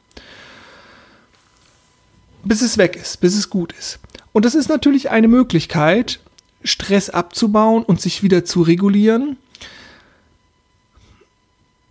Bis 2.44 2.62
es 2.62 2.78
weg 2.78 2.96
ist, 2.96 3.20
bis 3.22 3.36
es 3.36 3.50
gut 3.50 3.74
ist. 3.74 4.00
Und 4.34 4.46
das 4.46 4.56
ist 4.56 4.70
natürlich 4.70 5.10
eine 5.10 5.28
Möglichkeit, 5.28 6.20
Stress 6.64 7.10
abzubauen 7.10 7.84
und 7.84 8.02
sich 8.02 8.24
wieder 8.24 8.46
zu 8.46 8.62
regulieren. 8.62 9.38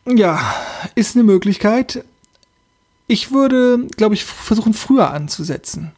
Ja, 0.07 0.55
ist 0.95 1.17
eine 1.17 1.25
Möglichkeit. 1.25 2.05
Ich 3.07 3.33
würde, 3.33 3.87
glaube 3.97 4.15
ich, 4.15 4.25
versuchen, 4.25 4.75
früher 4.75 5.11
anzusetzen. 5.11 5.93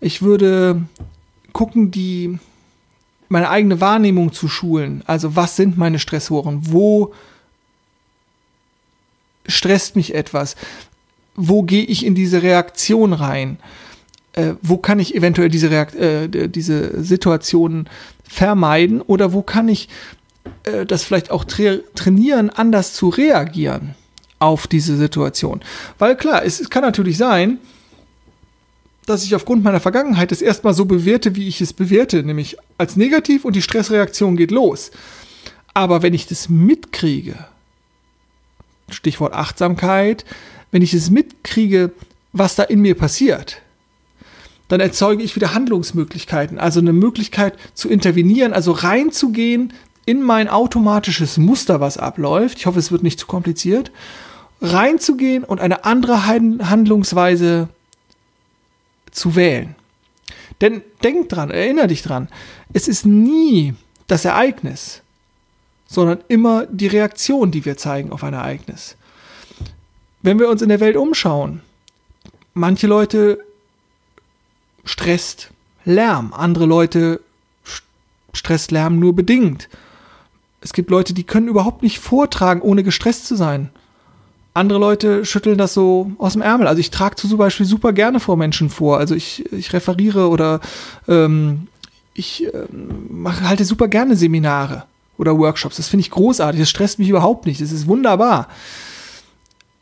Ich 0.00 0.22
würde 0.22 0.82
gucken, 1.52 1.90
die 1.90 2.38
meine 3.28 3.50
eigene 3.50 3.80
Wahrnehmung 3.80 4.32
zu 4.32 4.48
schulen. 4.48 5.02
Also 5.06 5.36
was 5.36 5.56
sind 5.56 5.76
meine 5.76 5.98
Stressoren? 5.98 6.60
Wo 6.72 7.12
stresst 9.48 9.96
mich 9.96 10.14
etwas? 10.14 10.56
Wo 11.34 11.62
gehe 11.62 11.84
ich 11.84 12.04
in 12.04 12.14
diese 12.14 12.42
Reaktion 12.42 13.12
rein? 13.12 13.58
Äh, 14.32 14.54
wo 14.62 14.76
kann 14.76 15.00
ich 15.00 15.14
eventuell 15.14 15.48
diese, 15.48 15.70
Reakt 15.70 15.94
äh, 15.94 16.48
diese 16.48 17.02
Situationen 17.02 17.88
vermeiden? 18.28 19.00
Oder 19.00 19.32
wo 19.32 19.42
kann 19.42 19.68
ich 19.68 19.88
äh, 20.64 20.86
das 20.86 21.04
vielleicht 21.04 21.30
auch 21.30 21.44
tra 21.44 21.76
trainieren, 21.94 22.50
anders 22.50 22.92
zu 22.94 23.08
reagieren 23.08 23.94
auf 24.38 24.66
diese 24.66 24.96
Situation? 24.96 25.60
Weil 25.98 26.16
klar, 26.16 26.44
es, 26.44 26.60
es 26.60 26.70
kann 26.70 26.82
natürlich 26.82 27.16
sein, 27.16 27.58
dass 29.06 29.24
ich 29.24 29.34
aufgrund 29.34 29.64
meiner 29.64 29.80
Vergangenheit 29.80 30.32
es 30.32 30.42
erstmal 30.42 30.74
so 30.74 30.84
bewerte, 30.84 31.34
wie 31.34 31.48
ich 31.48 31.60
es 31.60 31.72
bewerte, 31.72 32.22
nämlich 32.22 32.56
als 32.76 32.96
negativ 32.96 33.44
und 33.44 33.56
die 33.56 33.62
Stressreaktion 33.62 34.36
geht 34.36 34.50
los. 34.50 34.90
Aber 35.72 36.02
wenn 36.02 36.12
ich 36.12 36.26
das 36.26 36.48
mitkriege, 36.48 37.36
Stichwort 38.90 39.32
Achtsamkeit, 39.32 40.24
wenn 40.70 40.82
ich 40.82 40.94
es 40.94 41.10
mitkriege, 41.10 41.92
was 42.32 42.54
da 42.54 42.62
in 42.62 42.80
mir 42.80 42.94
passiert, 42.94 43.62
dann 44.68 44.80
erzeuge 44.80 45.22
ich 45.22 45.34
wieder 45.34 45.54
Handlungsmöglichkeiten, 45.54 46.58
also 46.58 46.80
eine 46.80 46.92
Möglichkeit 46.92 47.54
zu 47.74 47.88
intervenieren, 47.88 48.52
also 48.52 48.72
reinzugehen 48.72 49.72
in 50.04 50.22
mein 50.22 50.48
automatisches 50.48 51.38
Muster, 51.38 51.80
was 51.80 51.96
abläuft. 51.96 52.58
Ich 52.58 52.66
hoffe, 52.66 52.78
es 52.78 52.92
wird 52.92 53.02
nicht 53.02 53.18
zu 53.18 53.26
kompliziert. 53.26 53.90
Reinzugehen 54.60 55.44
und 55.44 55.60
eine 55.60 55.84
andere 55.84 56.26
Handlungsweise 56.26 57.68
zu 59.10 59.36
wählen. 59.36 59.74
Denn 60.60 60.82
denk 61.02 61.28
dran, 61.28 61.50
erinnere 61.50 61.86
dich 61.86 62.02
dran, 62.02 62.28
es 62.72 62.88
ist 62.88 63.06
nie 63.06 63.74
das 64.06 64.24
Ereignis, 64.24 65.02
sondern 65.88 66.18
immer 66.28 66.66
die 66.66 66.86
Reaktion, 66.86 67.50
die 67.50 67.64
wir 67.64 67.76
zeigen 67.76 68.12
auf 68.12 68.22
ein 68.22 68.34
Ereignis. 68.34 68.96
Wenn 70.22 70.38
wir 70.38 70.48
uns 70.48 70.62
in 70.62 70.68
der 70.68 70.80
Welt 70.80 70.96
umschauen, 70.96 71.62
manche 72.52 72.86
Leute 72.86 73.38
stresst 74.84 75.50
Lärm, 75.84 76.34
andere 76.34 76.66
Leute 76.66 77.20
stresst 78.34 78.70
Lärm 78.70 78.98
nur 78.98 79.16
bedingt. 79.16 79.68
Es 80.60 80.74
gibt 80.74 80.90
Leute, 80.90 81.14
die 81.14 81.24
können 81.24 81.48
überhaupt 81.48 81.82
nicht 81.82 81.98
vortragen, 81.98 82.60
ohne 82.60 82.82
gestresst 82.82 83.26
zu 83.26 83.36
sein. 83.36 83.70
Andere 84.52 84.78
Leute 84.78 85.24
schütteln 85.24 85.56
das 85.56 85.72
so 85.72 86.10
aus 86.18 86.34
dem 86.34 86.42
Ärmel. 86.42 86.66
Also 86.66 86.80
ich 86.80 86.90
trage 86.90 87.16
zum 87.16 87.38
Beispiel 87.38 87.64
super 87.64 87.92
gerne 87.92 88.20
vor 88.20 88.36
Menschen 88.36 88.68
vor. 88.68 88.98
Also 88.98 89.14
ich, 89.14 89.50
ich 89.52 89.72
referiere 89.72 90.28
oder 90.28 90.60
ähm, 91.06 91.68
ich 92.12 92.52
ähm, 92.52 93.06
mache, 93.08 93.48
halte 93.48 93.64
super 93.64 93.88
gerne 93.88 94.16
Seminare 94.16 94.84
oder 95.18 95.36
Workshops. 95.38 95.76
Das 95.76 95.88
finde 95.88 96.02
ich 96.02 96.10
großartig. 96.10 96.60
Das 96.60 96.70
stresst 96.70 96.98
mich 96.98 97.08
überhaupt 97.08 97.44
nicht. 97.44 97.60
Das 97.60 97.72
ist 97.72 97.86
wunderbar. 97.86 98.48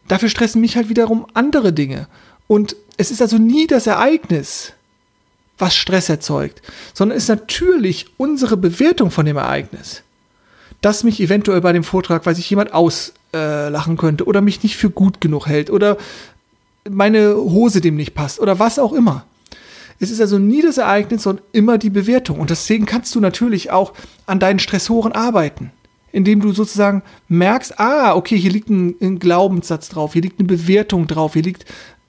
Dafür 0.09 0.29
stressen 0.29 0.61
mich 0.61 0.77
halt 0.77 0.89
wiederum 0.89 1.27
andere 1.35 1.73
Dinge. 1.73 2.09
Und 2.49 2.77
es 2.97 3.11
ist 3.11 3.23
also 3.23 3.39
nie 3.39 3.67
das 3.67 3.87
Ereignis, 3.87 4.73
was 5.59 5.75
Stress 5.75 6.09
erzeugt, 6.09 6.63
sondern 6.95 7.17
es 7.17 7.25
ist 7.25 7.29
natürlich 7.29 8.07
unsere 8.17 8.57
Bewertung 8.57 9.11
von 9.11 9.27
dem 9.27 9.37
Ereignis, 9.37 10.03
dass 10.81 11.05
mich 11.05 11.21
eventuell 11.21 11.61
bei 11.61 11.73
dem 11.73 11.85
Vortrag, 11.85 12.27
weil 12.27 12.35
sich 12.35 12.49
jemand 12.49 12.73
auslachen 12.73 13.97
könnte 13.97 14.25
oder 14.25 14.41
mich 14.41 14.63
nicht 14.63 14.77
für 14.77 14.91
gut 14.91 15.21
genug 15.21 15.47
hält 15.47 15.71
oder 15.71 15.99
meine 16.89 17.35
Hose 17.37 17.81
dem 17.81 17.97
nicht 17.97 18.15
passt 18.15 18.39
oder 18.41 18.59
was 18.59 18.79
auch 18.79 18.93
immer. 18.93 19.25
Es 19.99 20.11
ist 20.11 20.21
also 20.21 20.39
nie 20.39 20.63
das 20.63 20.79
Ereignis, 20.79 21.23
sondern 21.23 21.45
immer 21.53 21.79
die 21.79 21.91
Bewertung. 21.91 22.41
Und 22.41 22.51
deswegen 22.51 22.87
kannst 22.87 23.15
du 23.15 23.21
natürlich 23.21 23.71
auch 23.71 23.93
an 24.27 24.39
deinen 24.39 24.59
Stressoren 24.59 25.13
arbeiten, 25.13 25.71
indem 26.13 26.41
du 26.41 26.53
sozusagen 26.53 27.03
merkst, 27.29 27.79
ah, 27.81 28.15
okay, 28.15 28.37
hier 28.37 28.51
liegt 28.51 28.69
ein, 28.69 28.95
ein 29.01 29.19
Glaubenssatz 29.19 29.89
drauf, 29.89 30.13
hier 30.13 30.23
liegt 30.23 30.39
eine 30.39 30.49
Bewertung 30.49 31.07
drauf, 31.07 31.33
hier 31.33 31.43
liegt 31.43 31.65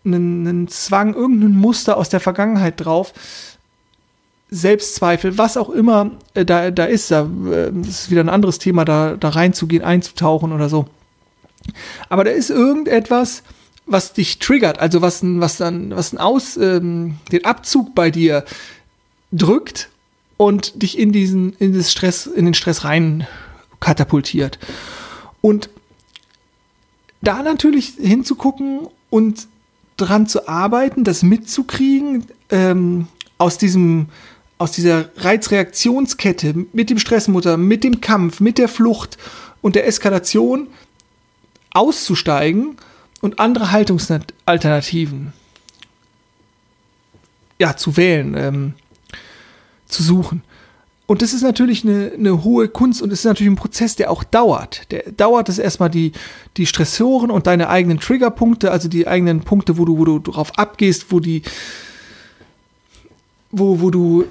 ein, 0.06 0.46
ein 0.46 0.67
Zwang, 0.67 1.13
irgendein 1.13 1.56
Muster 1.56 1.98
aus 1.98 2.10
der 2.10 2.20
Vergangenheit 2.20 2.84
drauf. 2.84 3.13
Selbstzweifel, 4.50 5.38
was 5.38 5.58
auch 5.58 5.70
immer 5.70 6.12
äh, 6.34 6.46
da, 6.46 6.72
da 6.72 6.86
ist, 6.86 7.12
da, 7.12 7.29
äh, 7.48 7.70
ist 7.82 8.10
wieder 8.10 8.22
ein 8.22 8.29
anderes 8.29 8.60
Thema, 8.60 8.86
da, 8.86 9.15
da 9.17 9.29
reinzugehen, 9.29 9.84
einzutauchen 9.84 10.53
oder 10.53 10.70
so. 10.70 10.86
Aber 12.08 12.24
da 12.24 12.32
ist 12.32 12.50
irgendetwas, 12.50 13.44
was 13.88 14.13
dich 14.13 14.39
triggert, 14.39 14.79
also 14.79 15.01
was, 15.01 15.22
was 15.24 15.58
dann, 15.58 15.96
was 15.96 16.13
ein 16.13 16.20
Aus, 16.20 16.58
ähm, 16.58 17.15
den 17.32 17.46
Abzug 17.46 17.96
bei 17.96 18.12
dir 18.12 18.44
drückt 19.32 19.89
und 20.36 20.82
dich 20.82 21.00
in 21.00 21.12
diesen, 21.12 21.53
in 21.53 21.74
das 21.74 21.91
Stress, 21.91 22.27
in 22.27 22.46
den 22.46 22.53
Stress 22.53 22.84
rein 22.84 23.25
katapultiert. 23.79 24.60
Und 25.41 25.70
da 27.22 27.41
natürlich 27.41 27.94
hinzugucken 28.00 28.88
und 29.10 29.48
dran 29.96 30.27
zu 30.27 30.48
arbeiten, 30.48 31.03
das 31.03 31.24
mitzukriegen, 31.24 32.25
ähm, 32.50 33.08
aus 33.38 33.58
diesem, 33.58 34.08
aus 34.58 34.72
dieser 34.72 35.10
Reizreaktionskette 35.17 36.65
mit 36.74 36.89
dem 36.89 37.00
Stressmutter, 37.00 37.58
mit 37.58 37.84
dem 37.84 38.01
Kampf, 38.01 38.39
mit 38.39 38.58
der 38.58 38.67
Flucht 38.67 39.17
und 39.62 39.75
der 39.75 39.88
Eskalation 39.88 40.67
auszusteigen 41.72 42.77
und 43.21 43.39
andere 43.39 43.71
Haltungsalternativen 43.71 45.33
ja, 47.59 47.75
zu 47.75 47.97
wählen, 47.97 48.36
ähm, 48.38 48.74
zu 49.88 50.03
suchen. 50.03 50.43
Und 51.07 51.21
das 51.21 51.33
ist 51.33 51.41
natürlich 51.41 51.86
eine, 51.86 52.12
eine 52.13 52.43
hohe 52.43 52.67
Kunst 52.67 53.01
und 53.01 53.13
es 53.13 53.19
ist 53.19 53.25
natürlich 53.25 53.51
ein 53.51 53.55
Prozess, 53.55 53.95
der 53.95 54.12
auch 54.12 54.25
dauert. 54.25 54.91
Der 54.91 55.03
dauert 55.12 55.47
es 55.47 55.57
erstmal 55.57 55.89
die, 55.89 56.12
die 56.57 56.65
Stressoren 56.65 57.31
und 57.31 57.47
deine 57.47 57.69
eigenen 57.69 58.00
Triggerpunkte, 58.00 58.71
also 58.71 58.89
die 58.89 59.07
eigenen 59.07 59.39
Punkte, 59.41 59.77
wo 59.77 59.86
du, 59.86 59.97
wo 59.97 60.03
du 60.03 60.19
drauf 60.19 60.51
abgehst, 60.57 61.05
wo 61.09 61.21
die, 61.21 61.43
wo, 63.51 63.79
wo 63.79 63.89
du 63.89 64.25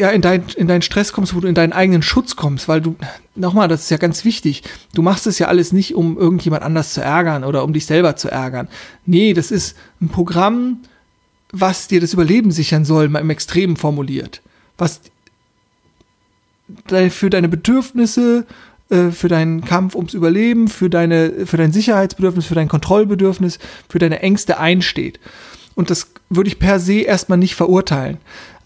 ja, 0.00 0.08
in, 0.08 0.22
dein, 0.22 0.44
in 0.56 0.66
deinen 0.66 0.80
Stress 0.80 1.12
kommst, 1.12 1.34
wo 1.34 1.40
du 1.40 1.46
in 1.46 1.54
deinen 1.54 1.74
eigenen 1.74 2.00
Schutz 2.00 2.34
kommst, 2.34 2.68
weil 2.68 2.80
du, 2.80 2.96
nochmal, 3.34 3.68
das 3.68 3.82
ist 3.82 3.90
ja 3.90 3.98
ganz 3.98 4.24
wichtig, 4.24 4.62
du 4.94 5.02
machst 5.02 5.26
es 5.26 5.38
ja 5.38 5.48
alles 5.48 5.72
nicht, 5.72 5.94
um 5.94 6.16
irgendjemand 6.16 6.62
anders 6.62 6.94
zu 6.94 7.02
ärgern 7.02 7.44
oder 7.44 7.62
um 7.62 7.74
dich 7.74 7.84
selber 7.84 8.16
zu 8.16 8.30
ärgern. 8.30 8.68
Nee, 9.04 9.34
das 9.34 9.50
ist 9.50 9.76
ein 10.00 10.08
Programm, 10.08 10.78
was 11.52 11.86
dir 11.86 12.00
das 12.00 12.14
Überleben 12.14 12.50
sichern 12.50 12.86
soll, 12.86 13.10
mal 13.10 13.18
im 13.18 13.28
Extremen 13.28 13.76
formuliert. 13.76 14.40
Was 14.78 15.02
für 17.10 17.28
deine 17.28 17.48
Bedürfnisse, 17.50 18.46
äh, 18.88 19.10
für 19.10 19.28
deinen 19.28 19.64
Kampf 19.66 19.94
ums 19.94 20.14
Überleben, 20.14 20.68
für, 20.68 20.88
deine, 20.88 21.44
für 21.44 21.58
dein 21.58 21.72
Sicherheitsbedürfnis, 21.72 22.46
für 22.46 22.54
dein 22.54 22.68
Kontrollbedürfnis, 22.68 23.58
für 23.86 23.98
deine 23.98 24.20
Ängste 24.20 24.58
einsteht. 24.58 25.20
Und 25.74 25.90
das 25.90 26.12
würde 26.30 26.48
ich 26.48 26.58
per 26.58 26.80
se 26.80 27.00
erstmal 27.00 27.38
nicht 27.38 27.54
verurteilen 27.54 28.16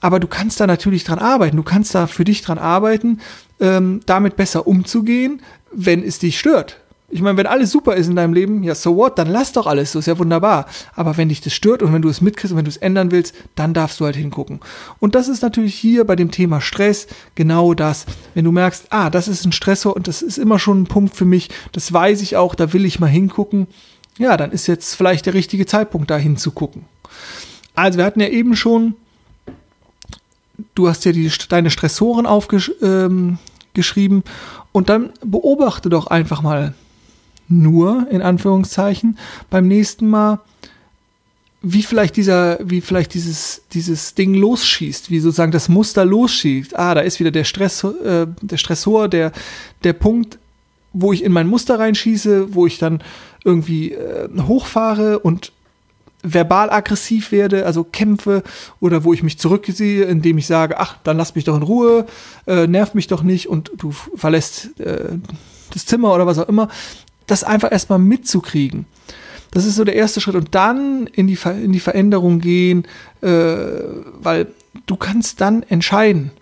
aber 0.04 0.20
du 0.20 0.26
kannst 0.26 0.60
da 0.60 0.66
natürlich 0.66 1.02
dran 1.04 1.18
arbeiten. 1.18 1.56
Du 1.56 1.62
kannst 1.62 1.94
da 1.94 2.06
für 2.06 2.26
dich 2.26 2.42
dran 2.42 2.58
arbeiten, 2.58 3.20
ähm, 3.58 4.00
damit 4.04 4.36
besser 4.36 4.66
umzugehen, 4.66 5.40
wenn 5.72 6.04
es 6.04 6.18
dich 6.18 6.38
stört. 6.38 6.76
Ich 7.08 7.22
meine, 7.22 7.38
wenn 7.38 7.46
alles 7.46 7.70
super 7.70 7.94
ist 7.94 8.08
in 8.08 8.16
deinem 8.16 8.34
Leben, 8.34 8.62
ja, 8.62 8.74
so 8.74 8.96
what, 8.96 9.18
dann 9.18 9.28
lass 9.28 9.52
doch 9.52 9.66
alles, 9.66 9.92
so 9.92 9.98
ist 10.00 10.04
ja 10.04 10.18
wunderbar. 10.18 10.66
Aber 10.94 11.16
wenn 11.16 11.30
dich 11.30 11.40
das 11.40 11.54
stört 11.54 11.82
und 11.82 11.94
wenn 11.94 12.02
du 12.02 12.10
es 12.10 12.20
mitkriegst 12.20 12.52
und 12.52 12.58
wenn 12.58 12.66
du 12.66 12.70
es 12.70 12.76
ändern 12.76 13.12
willst, 13.12 13.34
dann 13.54 13.72
darfst 13.72 13.98
du 13.98 14.04
halt 14.04 14.14
hingucken. 14.14 14.60
Und 15.00 15.14
das 15.14 15.28
ist 15.28 15.40
natürlich 15.40 15.74
hier 15.74 16.04
bei 16.04 16.16
dem 16.16 16.30
Thema 16.30 16.60
Stress 16.60 17.06
genau 17.34 17.72
das. 17.72 18.04
Wenn 18.34 18.44
du 18.44 18.52
merkst, 18.52 18.88
ah, 18.90 19.08
das 19.08 19.26
ist 19.26 19.46
ein 19.46 19.52
Stressor 19.52 19.96
und 19.96 20.06
das 20.06 20.20
ist 20.20 20.36
immer 20.36 20.58
schon 20.58 20.82
ein 20.82 20.86
Punkt 20.86 21.16
für 21.16 21.24
mich, 21.24 21.48
das 21.72 21.90
weiß 21.90 22.20
ich 22.20 22.36
auch, 22.36 22.54
da 22.54 22.74
will 22.74 22.84
ich 22.84 23.00
mal 23.00 23.06
hingucken, 23.06 23.68
ja, 24.18 24.36
dann 24.36 24.52
ist 24.52 24.66
jetzt 24.66 24.96
vielleicht 24.96 25.24
der 25.24 25.32
richtige 25.32 25.64
Zeitpunkt, 25.64 26.10
da 26.10 26.18
hinzugucken. 26.18 26.84
Also 27.74 27.96
wir 27.96 28.04
hatten 28.04 28.20
ja 28.20 28.28
eben 28.28 28.54
schon 28.54 28.96
du 30.74 30.88
hast 30.88 31.04
ja 31.04 31.12
die, 31.12 31.30
deine 31.48 31.70
Stressoren 31.70 32.26
aufgeschrieben 32.26 33.38
ähm, 34.18 34.22
und 34.72 34.88
dann 34.88 35.10
beobachte 35.24 35.88
doch 35.88 36.06
einfach 36.08 36.42
mal 36.42 36.74
nur, 37.48 38.06
in 38.10 38.22
Anführungszeichen, 38.22 39.18
beim 39.50 39.68
nächsten 39.68 40.08
Mal, 40.08 40.40
wie 41.62 41.82
vielleicht 41.82 42.16
dieser, 42.16 42.58
wie 42.62 42.80
vielleicht 42.80 43.14
dieses, 43.14 43.62
dieses 43.72 44.14
Ding 44.14 44.34
losschießt, 44.34 45.10
wie 45.10 45.20
sozusagen 45.20 45.52
das 45.52 45.68
Muster 45.68 46.04
losschießt. 46.04 46.76
Ah, 46.76 46.94
da 46.94 47.00
ist 47.00 47.20
wieder 47.20 47.30
der 47.30 47.44
Stress, 47.44 47.82
äh, 47.84 48.26
der 48.42 48.56
Stressor, 48.58 49.08
der, 49.08 49.32
der 49.82 49.94
Punkt, 49.94 50.38
wo 50.92 51.12
ich 51.12 51.24
in 51.24 51.32
mein 51.32 51.48
Muster 51.48 51.78
reinschieße, 51.78 52.54
wo 52.54 52.66
ich 52.66 52.78
dann 52.78 53.02
irgendwie 53.44 53.92
äh, 53.92 54.28
hochfahre 54.42 55.18
und 55.18 55.52
verbal 56.24 56.70
aggressiv 56.70 57.30
werde, 57.30 57.66
also 57.66 57.84
kämpfe 57.84 58.42
oder 58.80 59.04
wo 59.04 59.12
ich 59.12 59.22
mich 59.22 59.38
zurücksehe, 59.38 60.04
indem 60.04 60.38
ich 60.38 60.46
sage, 60.46 60.80
ach, 60.80 60.96
dann 61.04 61.16
lass 61.16 61.34
mich 61.34 61.44
doch 61.44 61.56
in 61.56 61.62
Ruhe, 61.62 62.06
äh, 62.46 62.66
nerv 62.66 62.94
mich 62.94 63.06
doch 63.06 63.22
nicht 63.22 63.48
und 63.48 63.70
du 63.76 63.92
verlässt 63.92 64.80
äh, 64.80 65.18
das 65.72 65.86
Zimmer 65.86 66.14
oder 66.14 66.26
was 66.26 66.38
auch 66.38 66.48
immer, 66.48 66.68
das 67.26 67.44
einfach 67.44 67.70
erstmal 67.70 67.98
mitzukriegen. 67.98 68.86
Das 69.50 69.66
ist 69.66 69.76
so 69.76 69.84
der 69.84 69.94
erste 69.94 70.20
Schritt 70.20 70.34
und 70.34 70.54
dann 70.54 71.06
in 71.06 71.28
die, 71.28 71.38
in 71.62 71.72
die 71.72 71.80
Veränderung 71.80 72.40
gehen, 72.40 72.86
äh, 73.20 73.28
weil 74.20 74.48
du 74.86 74.96
kannst 74.96 75.40
dann 75.40 75.62
entscheiden, 75.62 76.32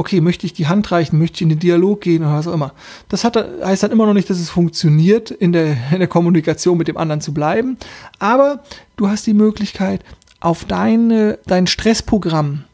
okay, 0.00 0.22
möchte 0.22 0.46
ich 0.46 0.54
die 0.54 0.66
Hand 0.66 0.90
reichen, 0.92 1.18
möchte 1.18 1.36
ich 1.36 1.42
in 1.42 1.50
den 1.50 1.58
Dialog 1.58 2.00
gehen 2.00 2.22
oder 2.22 2.32
was 2.32 2.46
auch 2.46 2.54
immer. 2.54 2.72
Das 3.10 3.22
hat, 3.22 3.36
heißt 3.36 3.82
dann 3.82 3.90
immer 3.90 4.06
noch 4.06 4.14
nicht, 4.14 4.30
dass 4.30 4.40
es 4.40 4.48
funktioniert, 4.48 5.30
in 5.30 5.52
der, 5.52 5.76
in 5.92 5.98
der 5.98 6.08
Kommunikation 6.08 6.78
mit 6.78 6.88
dem 6.88 6.96
anderen 6.96 7.20
zu 7.20 7.34
bleiben, 7.34 7.76
aber 8.18 8.64
du 8.96 9.08
hast 9.08 9.26
die 9.26 9.34
Möglichkeit, 9.34 10.02
auf 10.40 10.64
deine, 10.64 11.38
dein 11.44 11.66
Stressprogramm 11.66 12.64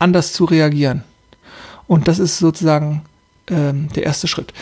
anders 0.00 0.32
zu 0.32 0.44
reagieren. 0.44 1.04
Und 1.86 2.08
das 2.08 2.18
ist 2.18 2.38
sozusagen 2.38 3.02
ähm, 3.48 3.86
der 3.94 4.02
erste 4.02 4.26
Schritt. 4.26 4.52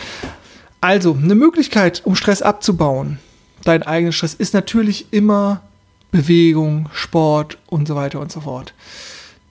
Also, 0.79 1.17
eine 1.19 1.33
Möglichkeit, 1.33 2.03
um 2.05 2.15
Stress 2.15 2.43
abzubauen, 2.43 3.17
dein 3.63 3.81
eigener 3.81 4.11
Stress, 4.11 4.35
ist 4.35 4.53
natürlich 4.53 5.07
immer 5.11 5.61
Bewegung, 6.11 6.87
Sport 6.93 7.57
und 7.65 7.87
so 7.87 7.95
weiter 7.95 8.19
und 8.19 8.31
so 8.31 8.41
fort. 8.41 8.75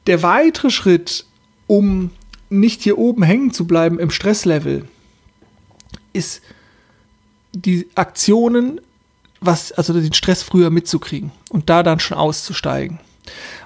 Der 0.07 0.23
weitere 0.23 0.71
Schritt, 0.71 1.25
um 1.67 2.11
nicht 2.51 2.83
hier 2.83 2.99
oben 2.99 3.23
hängen 3.23 3.53
zu 3.53 3.67
bleiben 3.67 3.99
im 3.99 4.11
Stresslevel, 4.11 4.85
ist 6.13 6.43
die 7.53 7.89
Aktionen, 7.95 8.81
was, 9.41 9.73
also 9.73 9.93
den 9.93 10.13
Stress 10.13 10.43
früher 10.43 10.71
mitzukriegen 10.71 11.33
und 11.49 11.71
da 11.71 11.83
dann 11.83 12.01
schon 12.01 12.19
auszusteigen. 12.19 12.99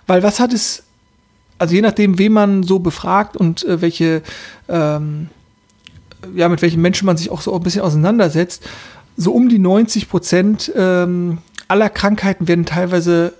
Weil 0.07 0.23
was 0.23 0.39
hat 0.39 0.53
es, 0.53 0.85
also 1.59 1.75
je 1.75 1.81
nachdem, 1.81 2.19
wen 2.19 2.33
man 2.33 2.63
so 2.63 2.79
befragt 2.79 3.37
und 3.37 3.65
äh, 3.65 3.81
welche, 3.81 4.23
ähm, 4.69 5.31
ja, 6.35 6.49
mit 6.49 6.63
welchen 6.63 6.81
Menschen 6.81 7.07
man 7.07 7.17
sich 7.17 7.31
auch 7.31 7.41
so 7.41 7.55
ein 7.55 7.63
bisschen 7.63 7.83
auseinandersetzt, 7.83 8.63
so 9.17 9.33
um 9.33 9.49
die 9.49 9.59
90 9.59 10.09
Prozent 10.09 10.73
ähm, 10.77 11.39
aller 11.69 11.91
Krankheiten 11.91 12.47
werden 12.49 12.67
teilweise 12.67 13.35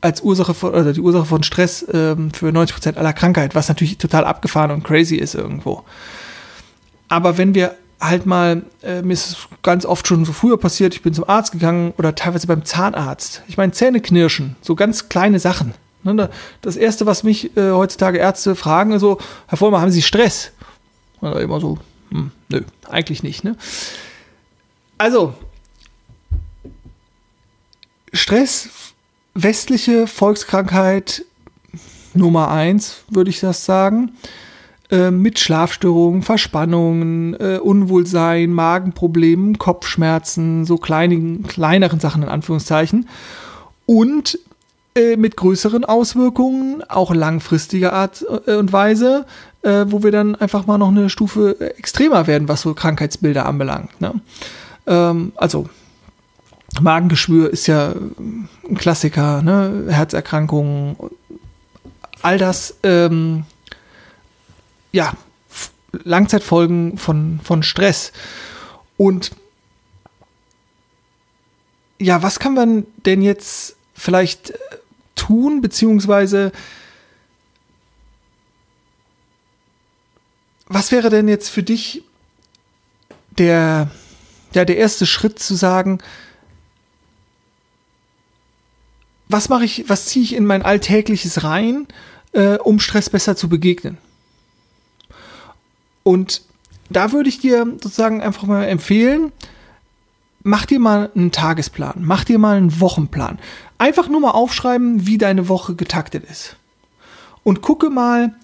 als 0.00 0.20
Ursache 0.20 0.54
von, 0.54 0.70
oder 0.70 0.92
die 0.92 1.00
Ursache 1.00 1.24
von 1.24 1.42
Stress 1.42 1.86
ähm, 1.92 2.30
für 2.32 2.52
90 2.52 2.74
Prozent 2.74 2.98
aller 2.98 3.12
Krankheit, 3.12 3.54
was 3.54 3.68
natürlich 3.68 3.98
total 3.98 4.24
abgefahren 4.24 4.70
und 4.70 4.84
crazy 4.84 5.16
ist 5.16 5.34
irgendwo. 5.34 5.84
Aber 7.08 7.38
wenn 7.38 7.54
wir 7.54 7.76
halt 8.00 8.26
mal, 8.26 8.62
äh, 8.82 9.02
mir 9.02 9.14
ist 9.14 9.30
es 9.30 9.36
ganz 9.62 9.84
oft 9.84 10.06
schon 10.06 10.24
so 10.24 10.32
früher 10.32 10.56
passiert, 10.56 10.94
ich 10.94 11.02
bin 11.02 11.14
zum 11.14 11.28
Arzt 11.28 11.52
gegangen 11.52 11.92
oder 11.98 12.14
teilweise 12.14 12.46
beim 12.46 12.64
Zahnarzt. 12.64 13.42
Ich 13.48 13.56
meine, 13.56 13.72
Zähne 13.72 14.00
knirschen, 14.00 14.56
so 14.60 14.74
ganz 14.74 15.08
kleine 15.08 15.40
Sachen. 15.40 15.74
Ne, 16.04 16.30
das 16.62 16.76
erste, 16.76 17.06
was 17.06 17.24
mich 17.24 17.56
äh, 17.56 17.72
heutzutage 17.72 18.18
Ärzte 18.18 18.54
fragen, 18.54 18.92
ist 18.92 19.00
so, 19.00 19.18
Herr 19.48 19.58
Vollmer, 19.58 19.80
haben 19.80 19.90
Sie 19.90 20.00
Stress? 20.00 20.52
Oder 21.20 21.40
immer 21.40 21.60
so, 21.60 21.78
hm, 22.10 22.30
nö, 22.48 22.62
eigentlich 22.88 23.24
nicht. 23.24 23.42
Ne? 23.42 23.56
Also, 24.96 25.34
Stress 28.12 28.68
westliche 29.42 30.06
Volkskrankheit 30.06 31.24
Nummer 32.14 32.50
eins, 32.50 33.04
würde 33.08 33.30
ich 33.30 33.40
das 33.40 33.64
sagen. 33.64 34.12
Äh, 34.90 35.10
mit 35.10 35.38
Schlafstörungen, 35.38 36.22
Verspannungen, 36.22 37.34
äh, 37.34 37.58
Unwohlsein, 37.58 38.52
Magenproblemen, 38.52 39.58
Kopfschmerzen, 39.58 40.64
so 40.64 40.78
kleinigen, 40.78 41.42
kleineren 41.42 42.00
Sachen 42.00 42.22
in 42.22 42.28
Anführungszeichen. 42.28 43.08
Und 43.86 44.38
äh, 44.94 45.16
mit 45.16 45.36
größeren 45.36 45.84
Auswirkungen, 45.84 46.82
auch 46.88 47.14
langfristiger 47.14 47.92
Art 47.92 48.24
äh, 48.46 48.56
und 48.56 48.72
Weise, 48.72 49.26
äh, 49.62 49.84
wo 49.88 50.02
wir 50.02 50.10
dann 50.10 50.34
einfach 50.34 50.66
mal 50.66 50.78
noch 50.78 50.88
eine 50.88 51.10
Stufe 51.10 51.60
extremer 51.76 52.26
werden, 52.26 52.48
was 52.48 52.62
so 52.62 52.74
Krankheitsbilder 52.74 53.46
anbelangt. 53.46 54.00
Ne? 54.00 54.14
Ähm, 54.86 55.32
also 55.36 55.68
Magengeschwür 56.80 57.50
ist 57.50 57.66
ja 57.66 57.92
ein 57.92 58.76
Klassiker, 58.76 59.42
ne? 59.42 59.86
Herzerkrankungen, 59.88 60.96
all 62.22 62.38
das, 62.38 62.76
ähm, 62.82 63.44
ja, 64.92 65.12
Langzeitfolgen 65.92 66.98
von, 66.98 67.40
von 67.42 67.62
Stress. 67.62 68.12
Und 68.96 69.32
ja, 71.98 72.22
was 72.22 72.38
kann 72.38 72.54
man 72.54 72.86
denn 73.06 73.22
jetzt 73.22 73.76
vielleicht 73.94 74.50
äh, 74.50 74.54
tun, 75.14 75.60
beziehungsweise 75.60 76.52
was 80.66 80.92
wäre 80.92 81.10
denn 81.10 81.28
jetzt 81.28 81.48
für 81.48 81.62
dich 81.62 82.04
der, 83.30 83.90
ja, 84.52 84.64
der 84.64 84.76
erste 84.76 85.06
Schritt 85.06 85.38
zu 85.38 85.54
sagen, 85.54 85.98
was 89.28 89.48
mache 89.48 89.64
ich, 89.64 89.88
was 89.88 90.06
ziehe 90.06 90.24
ich 90.24 90.34
in 90.34 90.46
mein 90.46 90.62
Alltägliches 90.62 91.44
rein, 91.44 91.86
äh, 92.32 92.56
um 92.56 92.80
Stress 92.80 93.10
besser 93.10 93.36
zu 93.36 93.48
begegnen? 93.48 93.98
Und 96.02 96.42
da 96.90 97.12
würde 97.12 97.28
ich 97.28 97.38
dir 97.38 97.66
sozusagen 97.66 98.22
einfach 98.22 98.44
mal 98.44 98.64
empfehlen, 98.64 99.32
mach 100.42 100.64
dir 100.64 100.80
mal 100.80 101.10
einen 101.14 101.32
Tagesplan, 101.32 101.96
mach 101.98 102.24
dir 102.24 102.38
mal 102.38 102.56
einen 102.56 102.80
Wochenplan. 102.80 103.38
Einfach 103.76 104.08
nur 104.08 104.20
mal 104.20 104.30
aufschreiben, 104.30 105.06
wie 105.06 105.18
deine 105.18 105.48
Woche 105.48 105.74
getaktet 105.74 106.24
ist. 106.24 106.56
Und 107.44 107.60
gucke 107.60 107.90
mal, 107.90 108.34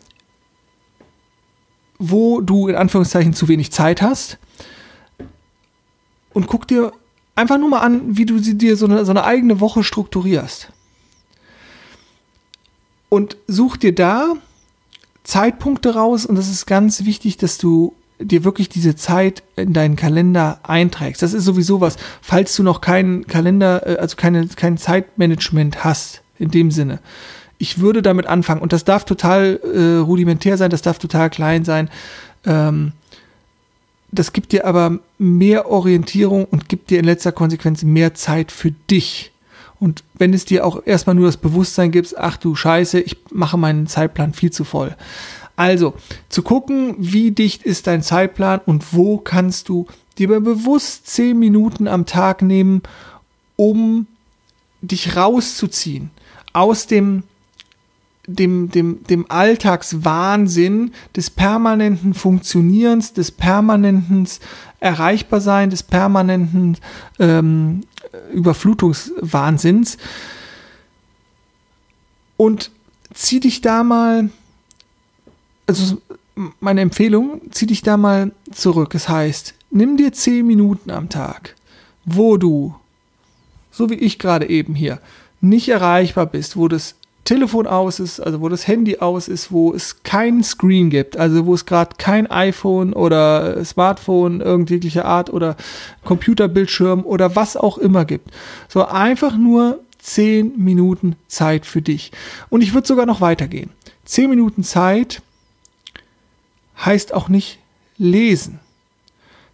wo 1.99 2.41
du 2.41 2.69
in 2.69 2.77
Anführungszeichen 2.77 3.33
zu 3.33 3.49
wenig 3.49 3.73
Zeit 3.73 4.03
hast. 4.03 4.39
Und 6.35 6.47
guck 6.47 6.69
dir 6.69 6.93
einfach 7.35 7.59
nur 7.59 7.71
mal 7.71 7.81
an, 7.81 8.17
wie 8.17 8.27
du 8.27 8.39
dir 8.39 8.77
so 8.77 8.87
eine, 8.87 9.05
so 9.05 9.13
eine 9.13 9.25
eigene 9.25 9.61
Woche 9.61 9.83
strukturierst. 9.83 10.69
Und 13.15 13.37
such 13.47 13.77
dir 13.77 13.95
da 13.95 14.33
Zeitpunkte 15.23 15.95
raus 15.95 16.27
und 16.27 16.35
das 16.35 16.51
ist 16.51 16.67
ganz 16.67 17.05
wichtig, 17.05 17.37
dass 17.37 17.59
du 17.59 17.95
dir 18.19 18.43
wirklich 18.43 18.69
diese 18.69 18.97
Zeit 18.97 19.45
in 19.55 19.73
deinen 19.73 19.95
Kalender 19.95 20.59
einträgst. 20.65 21.23
Das 21.23 21.33
ist 21.33 21.45
sowieso 21.45 21.81
was, 21.81 21.97
falls 22.21 22.57
du 22.57 22.65
noch 22.65 22.81
keinen 22.81 23.25
Kalender, 23.29 23.87
äh, 23.87 23.99
also 23.99 24.17
keine, 24.17 24.49
kein 24.49 24.79
Zeitmanagement 24.79 25.85
hast, 25.85 26.23
in 26.41 26.51
dem 26.51 26.73
Sinne. 26.73 26.99
Ich 27.59 27.79
würde 27.79 28.03
damit 28.03 28.27
anfangen 28.27 28.61
und 28.61 28.73
das 28.73 28.83
darf 28.83 29.05
total 29.05 29.61
äh, 29.63 29.99
rudimentär 29.99 30.57
sein, 30.57 30.71
das 30.71 30.83
darf 30.83 30.99
total 30.99 31.31
klein 31.31 31.65
sein. 31.65 31.91
Ähm, 32.45 32.95
das 34.11 34.33
gibt 34.33 34.51
dir 34.51 34.67
aber 34.67 34.99
mehr 35.19 35.71
Orientierung 35.71 36.47
und 36.47 36.69
gibt 36.69 36.91
dir 36.91 36.99
in 36.99 37.05
letzter 37.05 37.31
Konsequenz 37.31 37.85
mehr 37.85 38.15
Zeit 38.15 38.51
für 38.51 38.73
dich. 38.73 39.31
Und 39.81 40.05
wenn 40.15 40.33
es 40.33 40.45
dir 40.45 40.65
auch 40.65 40.83
erstmal 40.85 41.17
nur 41.17 41.27
das 41.27 41.37
Bewusstsein 41.37 41.91
gibt, 41.91 42.17
ach 42.17 42.37
du 42.37 42.55
Scheiße, 42.55 43.01
ich 43.01 43.17
mache 43.31 43.59
meinen 43.59 43.87
Zeitplan 43.87 44.33
viel 44.33 44.51
zu 44.51 44.65
voll. 44.65 44.97
Also, 45.57 45.95
zu 46.29 46.43
gucken, 46.43 46.97
wie 46.99 47.31
dicht 47.31 47.63
ist 47.63 47.87
dein 47.87 48.03
Zeitplan 48.03 48.61
und 48.65 48.93
wo 48.93 49.19
kannst 49.19 49.69
du 49.69 49.87
dir 50.19 50.29
bewusst 50.41 51.07
zehn 51.07 51.39
Minuten 51.39 51.87
am 51.87 52.07
Tag 52.07 52.43
nehmen, 52.43 52.83
um 53.57 54.07
dich 54.81 55.17
rauszuziehen 55.17 56.11
aus 56.53 56.87
dem 56.87 57.25
dem, 58.27 58.71
dem, 58.71 59.05
dem 59.05 59.31
Alltagswahnsinn 59.31 60.93
des 61.15 61.29
permanenten 61.29 62.15
Funktionierens, 62.15 63.13
des 63.13 63.31
permanenten 63.31 64.27
Erreichbarsein, 64.81 65.69
des 65.69 65.83
permanenten 65.83 66.79
ähm, 67.19 67.83
Überflutungswahnsinns. 68.33 69.99
Und 72.37 72.71
zieh 73.13 73.41
dich 73.41 73.61
da 73.61 73.85
mal 73.85 74.31
also 75.67 75.99
meine 76.61 76.81
Empfehlung, 76.81 77.41
zieh 77.51 77.67
dich 77.67 77.83
da 77.83 77.97
mal 77.97 78.33
zurück. 78.51 78.91
Das 78.91 79.09
heißt, 79.09 79.55
nimm 79.71 79.97
dir 79.97 80.13
zehn 80.13 80.47
Minuten 80.47 80.91
am 80.91 81.09
Tag, 81.09 81.55
wo 82.05 82.37
du, 82.37 82.75
so 83.71 83.91
wie 83.91 83.95
ich 83.95 84.19
gerade 84.19 84.49
eben 84.49 84.75
hier, 84.75 85.01
nicht 85.41 85.69
erreichbar 85.69 86.27
bist, 86.27 86.57
wo 86.57 86.69
das 86.69 86.97
Telefon 87.25 87.67
aus 87.67 88.01
ist, 88.01 88.21
also 88.21 88.41
wo 88.41 88.49
das 88.49 88.69
Handy 88.69 88.99
aus 88.99 89.29
ist, 89.29 89.51
wo 89.51 89.73
es 89.73 90.03
keinen 90.03 90.45
Screen 90.45 90.91
gibt, 90.91 91.17
also 91.17 91.47
wo 91.47 91.55
es 91.55 91.65
gerade 91.65 91.97
kein 91.97 92.31
iPhone 92.31 92.93
oder 92.93 93.65
Smartphone 93.65 94.41
irgendwelcher 94.41 95.07
Art 95.07 95.33
oder 95.33 95.57
Computerbildschirm 96.05 97.05
oder 97.05 97.35
was 97.35 97.57
auch 97.57 97.79
immer 97.79 98.05
gibt. 98.05 98.31
So 98.69 98.85
einfach 98.85 99.37
nur 99.37 99.81
zehn 99.99 100.53
Minuten 100.63 101.17
Zeit 101.27 101.65
für 101.65 101.81
dich. 101.81 102.13
Und 102.51 102.63
ich 102.63 102.75
würde 102.75 102.87
sogar 102.87 103.07
noch 103.07 103.23
weitergehen. 103.23 103.71
Zehn 104.05 104.29
Minuten 104.29 104.63
Zeit, 104.63 105.23
heißt 106.85 107.15
auch 107.15 107.29
nicht 107.29 107.59
lesen. 107.97 108.61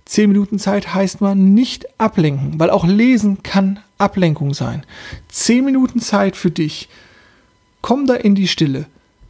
Zehn 0.05 0.31
Minuten 0.31 0.59
Zeit 0.59 0.95
heißt 0.95 1.21
man 1.21 1.55
nicht 1.55 1.87
ablenken, 2.01 2.59
weil 2.59 2.71
auch 2.71 2.85
lesen 2.85 3.43
kann 3.43 3.79
Ablenkung 3.99 4.55
sein. 4.55 4.85
Zehn 5.29 5.65
Minuten 5.65 6.01
Zeit 6.01 6.37
für 6.37 6.51
dich. 6.51 6.89
Komm 7.83 8.07
da 8.07 8.14
in 8.14 8.35
die 8.35 8.49
Stille. 8.49 8.87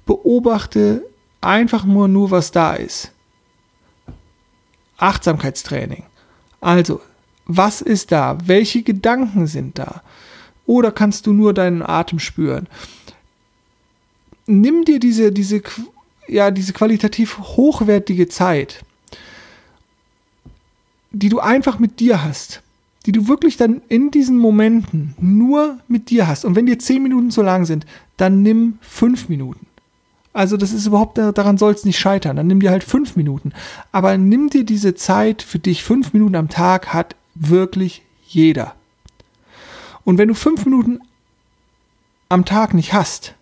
Beobachte 0.07 1.05
einfach 1.41 1.85
nur, 1.85 2.09
nur 2.09 2.31
was 2.31 2.51
da 2.53 2.75
ist. 2.75 3.13
Achtsamkeitstraining. 4.99 6.05
Also, 6.61 7.01
was 7.47 7.81
ist 7.81 8.13
da? 8.13 8.39
Welche 8.45 8.83
Gedanken 8.83 9.47
sind 9.47 9.79
da? 9.79 10.03
Oder 10.67 10.93
kannst 10.93 11.27
du 11.27 11.33
nur 11.33 11.55
deinen 11.55 11.83
Atem 11.83 12.19
spüren? 12.19 12.69
Nimm 14.47 14.85
dir 14.85 15.01
diese, 15.01 15.33
diese 15.33 15.63
ja, 16.31 16.51
diese 16.51 16.73
qualitativ 16.73 17.39
hochwertige 17.39 18.29
Zeit, 18.29 18.85
die 21.11 21.29
du 21.29 21.41
einfach 21.41 21.79
mit 21.79 22.01
dir 22.01 22.23
hast, 22.23 22.63
die 23.07 23.13
du 23.13 23.27
wirklich 23.29 23.57
dann 23.57 23.83
in 23.89 24.11
diesen 24.11 24.39
Momenten 24.39 25.15
nur 25.19 25.79
mit 25.89 26.11
dir 26.11 26.29
hast. 26.29 26.45
Und 26.45 26.55
wenn 26.55 26.67
dir 26.67 26.79
zehn 26.79 27.03
Minuten 27.03 27.31
zu 27.31 27.43
lang 27.43 27.65
sind, 27.65 27.85
dann 28.21 28.43
nimm 28.43 28.79
fünf 28.81 29.29
Minuten. 29.29 29.67
Also 30.33 30.57
das 30.57 30.73
ist 30.73 30.87
überhaupt, 30.87 31.19
daran 31.19 31.59
soll 31.59 31.73
es 31.73 31.85
nicht 31.85 31.99
scheitern. 31.99 32.37
Dann 32.37 32.47
nimm 32.47 32.61
dir 32.61 32.71
halt 32.71 32.85
fünf 32.85 33.17
Minuten. 33.17 33.53
Aber 33.91 34.17
nimm 34.17 34.49
dir 34.49 34.65
diese 34.65 34.95
Zeit 34.95 35.43
für 35.43 35.59
dich. 35.59 35.83
Fünf 35.83 36.13
Minuten 36.13 36.37
am 36.37 36.49
Tag 36.49 36.95
hat 36.95 37.17
wirklich 37.35 38.03
jeder. 38.27 38.75
Und 40.05 40.19
wenn 40.19 40.29
du 40.29 40.35
fünf 40.35 40.65
Minuten 40.65 41.01
am 42.29 42.45
Tag 42.45 42.75
nicht 42.75 42.93
hast, 42.93 43.35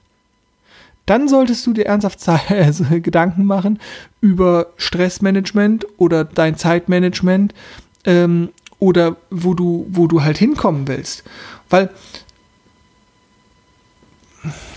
dann 1.06 1.28
solltest 1.28 1.66
du 1.66 1.72
dir 1.72 1.86
ernsthaft 1.86 2.26
also 2.48 2.84
Gedanken 3.02 3.44
machen 3.44 3.80
über 4.20 4.68
Stressmanagement 4.76 5.86
oder 5.98 6.24
dein 6.24 6.56
Zeitmanagement 6.56 7.54
ähm, 8.04 8.50
oder 8.78 9.16
wo 9.30 9.54
du, 9.54 9.86
wo 9.90 10.06
du 10.06 10.22
halt 10.22 10.38
hinkommen 10.38 10.88
willst. 10.88 11.24
Weil, 11.68 11.90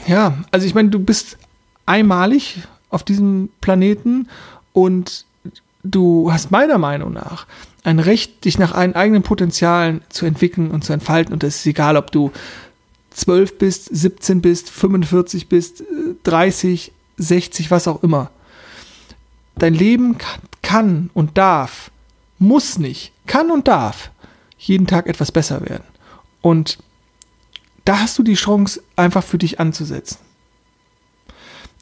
ja, 0.08 0.38
also 0.52 0.66
ich 0.66 0.76
meine, 0.76 0.90
du 0.90 1.00
bist 1.00 1.38
einmalig 1.86 2.64
auf 2.90 3.04
diesem 3.04 3.50
Planeten 3.62 4.28
und 4.74 5.26
du 5.84 6.32
hast 6.32 6.52
meiner 6.52 6.78
Meinung 6.78 7.14
nach 7.14 7.48
ein 7.84 8.00
Recht, 8.00 8.46
dich 8.46 8.60
nach 8.60 8.74
deinen 8.74 8.96
eigenen 8.96 9.24
Potenzialen 9.24 10.02
zu 10.10 10.26
entwickeln 10.26 10.72
und 10.72 10.84
zu 10.84 10.94
entfalten. 10.94 11.34
Und 11.34 11.44
es 11.44 11.58
ist 11.58 11.66
egal, 11.66 11.98
ob 11.98 12.12
du 12.12 12.32
12 13.12 13.58
bist, 13.58 13.90
17 13.92 14.42
bist, 14.42 14.70
45 14.70 15.50
bist, 15.50 15.84
30, 16.24 16.92
60, 17.18 17.72
was 17.72 17.88
auch 17.88 18.04
immer. 18.04 18.30
Dein 19.56 19.74
Leben 19.74 20.18
kann 20.62 21.10
und 21.14 21.38
darf, 21.38 21.92
muss 22.40 22.78
nicht, 22.78 23.12
kann 23.28 23.52
und 23.52 23.68
darf 23.68 24.12
jeden 24.58 24.88
Tag 24.88 25.08
etwas 25.08 25.32
besser 25.32 25.62
werden. 25.68 25.84
Und 26.42 26.78
da 27.86 28.00
hast 28.00 28.18
du 28.18 28.24
die 28.24 28.36
Chance, 28.36 28.82
einfach 28.96 29.24
für 29.24 29.38
dich 29.38 29.60
anzusetzen. 29.60 30.18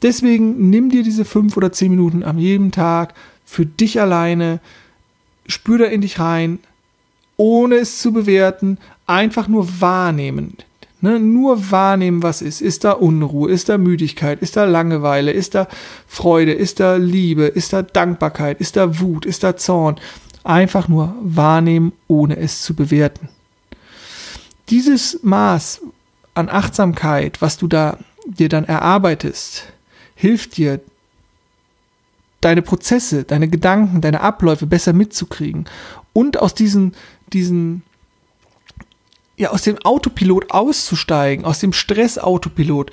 Deswegen 0.02 0.70
nimm 0.70 0.90
dir 0.90 1.02
diese 1.02 1.24
fünf 1.24 1.56
oder 1.56 1.72
zehn 1.72 1.90
Minuten 1.90 2.22
am 2.22 2.38
jedem 2.38 2.72
Tag 2.72 3.14
für 3.44 3.66
dich 3.66 4.00
alleine, 4.00 4.60
spür 5.46 5.78
da 5.78 5.84
in 5.86 6.00
dich 6.00 6.18
rein, 6.18 6.58
ohne 7.36 7.76
es 7.76 7.98
zu 7.98 8.12
bewerten, 8.12 8.78
einfach 9.06 9.48
nur 9.48 9.80
wahrnehmen. 9.80 10.56
Ne, 11.02 11.18
nur 11.18 11.70
wahrnehmen, 11.70 12.22
was 12.22 12.42
ist. 12.42 12.60
Ist 12.60 12.84
da 12.84 12.92
Unruhe? 12.92 13.50
Ist 13.50 13.70
da 13.70 13.78
Müdigkeit? 13.78 14.42
Ist 14.42 14.56
da 14.56 14.66
Langeweile? 14.66 15.32
Ist 15.32 15.54
da 15.54 15.66
Freude? 16.06 16.52
Ist 16.52 16.78
da 16.78 16.96
Liebe? 16.96 17.44
Ist 17.44 17.72
da 17.72 17.80
Dankbarkeit? 17.80 18.60
Ist 18.60 18.76
da 18.76 19.00
Wut? 19.00 19.24
Ist 19.24 19.42
da 19.42 19.56
Zorn? 19.56 19.98
Einfach 20.44 20.88
nur 20.88 21.14
wahrnehmen, 21.22 21.92
ohne 22.06 22.36
es 22.36 22.60
zu 22.60 22.74
bewerten. 22.74 23.30
Dieses 24.70 25.20
Maß 25.22 25.82
an 26.34 26.48
Achtsamkeit, 26.48 27.42
was 27.42 27.58
du 27.58 27.66
da 27.66 27.98
dir 28.26 28.48
dann 28.48 28.64
erarbeitest, 28.64 29.64
hilft 30.14 30.56
dir, 30.56 30.80
deine 32.40 32.62
Prozesse, 32.62 33.24
deine 33.24 33.48
Gedanken, 33.48 34.00
deine 34.00 34.20
Abläufe 34.20 34.66
besser 34.66 34.92
mitzukriegen 34.92 35.66
und 36.12 36.38
aus 36.38 36.54
diesen, 36.54 36.94
diesen, 37.32 37.82
ja, 39.36 39.50
aus 39.50 39.62
dem 39.62 39.78
Autopilot 39.78 40.50
auszusteigen, 40.50 41.44
aus 41.44 41.58
dem 41.58 41.72
Stressautopilot, 41.72 42.92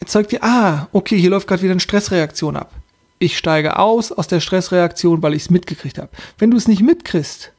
erzeugt 0.00 0.32
dir, 0.32 0.42
ah, 0.42 0.88
okay, 0.92 1.18
hier 1.18 1.30
läuft 1.30 1.48
gerade 1.48 1.62
wieder 1.62 1.72
eine 1.72 1.80
Stressreaktion 1.80 2.56
ab. 2.56 2.72
Ich 3.18 3.36
steige 3.36 3.78
aus 3.78 4.12
aus 4.12 4.28
der 4.28 4.40
Stressreaktion, 4.40 5.22
weil 5.22 5.34
ich 5.34 5.42
es 5.42 5.50
mitgekriegt 5.50 5.98
habe. 5.98 6.10
Wenn 6.38 6.50
du 6.50 6.56
es 6.56 6.68
nicht 6.68 6.82
mitkriegst, 6.82 7.52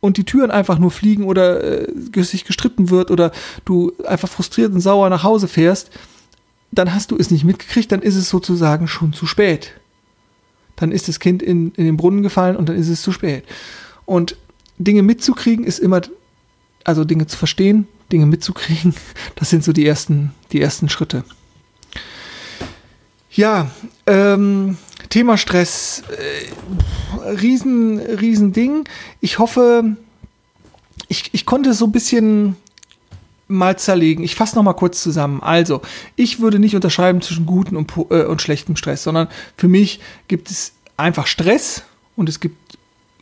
und 0.00 0.16
die 0.16 0.24
Türen 0.24 0.50
einfach 0.50 0.78
nur 0.78 0.90
fliegen 0.90 1.24
oder 1.24 1.88
äh, 1.88 2.22
sich 2.22 2.44
gestritten 2.44 2.90
wird 2.90 3.10
oder 3.10 3.32
du 3.64 3.92
einfach 4.06 4.28
frustriert 4.28 4.72
und 4.72 4.80
sauer 4.80 5.10
nach 5.10 5.22
Hause 5.22 5.48
fährst, 5.48 5.90
dann 6.72 6.94
hast 6.94 7.10
du 7.10 7.16
es 7.16 7.30
nicht 7.30 7.44
mitgekriegt, 7.44 7.92
dann 7.92 8.02
ist 8.02 8.16
es 8.16 8.28
sozusagen 8.28 8.88
schon 8.88 9.12
zu 9.12 9.26
spät. 9.26 9.72
Dann 10.76 10.92
ist 10.92 11.08
das 11.08 11.20
Kind 11.20 11.42
in, 11.42 11.72
in 11.72 11.84
den 11.84 11.96
Brunnen 11.96 12.22
gefallen 12.22 12.56
und 12.56 12.68
dann 12.68 12.76
ist 12.76 12.88
es 12.88 13.02
zu 13.02 13.12
spät. 13.12 13.44
Und 14.06 14.36
Dinge 14.78 15.02
mitzukriegen 15.02 15.64
ist 15.64 15.78
immer, 15.78 16.00
also 16.84 17.04
Dinge 17.04 17.26
zu 17.26 17.36
verstehen, 17.36 17.86
Dinge 18.10 18.26
mitzukriegen, 18.26 18.94
das 19.34 19.50
sind 19.50 19.64
so 19.64 19.72
die 19.72 19.86
ersten, 19.86 20.32
die 20.52 20.60
ersten 20.60 20.88
Schritte. 20.88 21.24
Ja, 23.32 23.70
ähm, 24.06 24.76
Thema 25.10 25.36
Stress, 25.36 26.02
äh, 26.08 27.28
riesen, 27.28 27.98
riesen 27.98 28.52
Ding. 28.52 28.88
Ich 29.20 29.38
hoffe, 29.38 29.96
ich, 31.08 31.30
ich 31.32 31.44
konnte 31.44 31.74
so 31.74 31.86
ein 31.86 31.92
bisschen 31.92 32.56
mal 33.48 33.76
zerlegen. 33.76 34.24
Ich 34.24 34.36
fasse 34.36 34.54
noch 34.54 34.62
mal 34.62 34.74
kurz 34.74 35.02
zusammen. 35.02 35.42
Also, 35.42 35.82
ich 36.14 36.40
würde 36.40 36.60
nicht 36.60 36.76
unterscheiden 36.76 37.20
zwischen 37.20 37.44
gutem 37.44 37.76
und, 37.76 37.92
äh, 38.10 38.24
und 38.24 38.40
schlechtem 38.40 38.76
Stress, 38.76 39.02
sondern 39.02 39.28
für 39.56 39.68
mich 39.68 40.00
gibt 40.28 40.50
es 40.50 40.72
einfach 40.96 41.26
Stress 41.26 41.82
und 42.16 42.28
es 42.28 42.38
gibt 42.38 42.78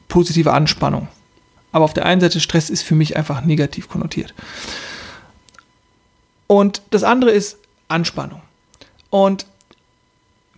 positive 0.09 0.53
Anspannung. 0.53 1.09
Aber 1.73 1.85
auf 1.85 1.95
der 1.95 2.05
einen 2.05 2.21
Seite 2.21 2.41
Stress 2.41 2.71
ist 2.71 2.83
für 2.83 2.95
mich 2.95 3.17
einfach 3.17 3.43
negativ 3.43 3.89
konnotiert. 3.89 4.35
Und 6.47 6.83
das 6.91 7.03
andere 7.05 7.31
ist 7.31 7.59
Anspannung. 7.89 8.43
Und 9.11 9.47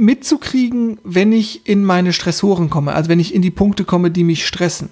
mitzukriegen, 0.01 0.99
wenn 1.05 1.31
ich 1.31 1.69
in 1.69 1.85
meine 1.85 2.13
Stressoren 2.13 2.71
komme, 2.71 2.95
also 2.95 3.11
wenn 3.11 3.21
ich 3.21 3.35
in 3.35 3.43
die 3.43 3.51
Punkte 3.51 3.85
komme, 3.85 4.11
die 4.11 4.25
mich 4.25 4.47
stressen. 4.47 4.89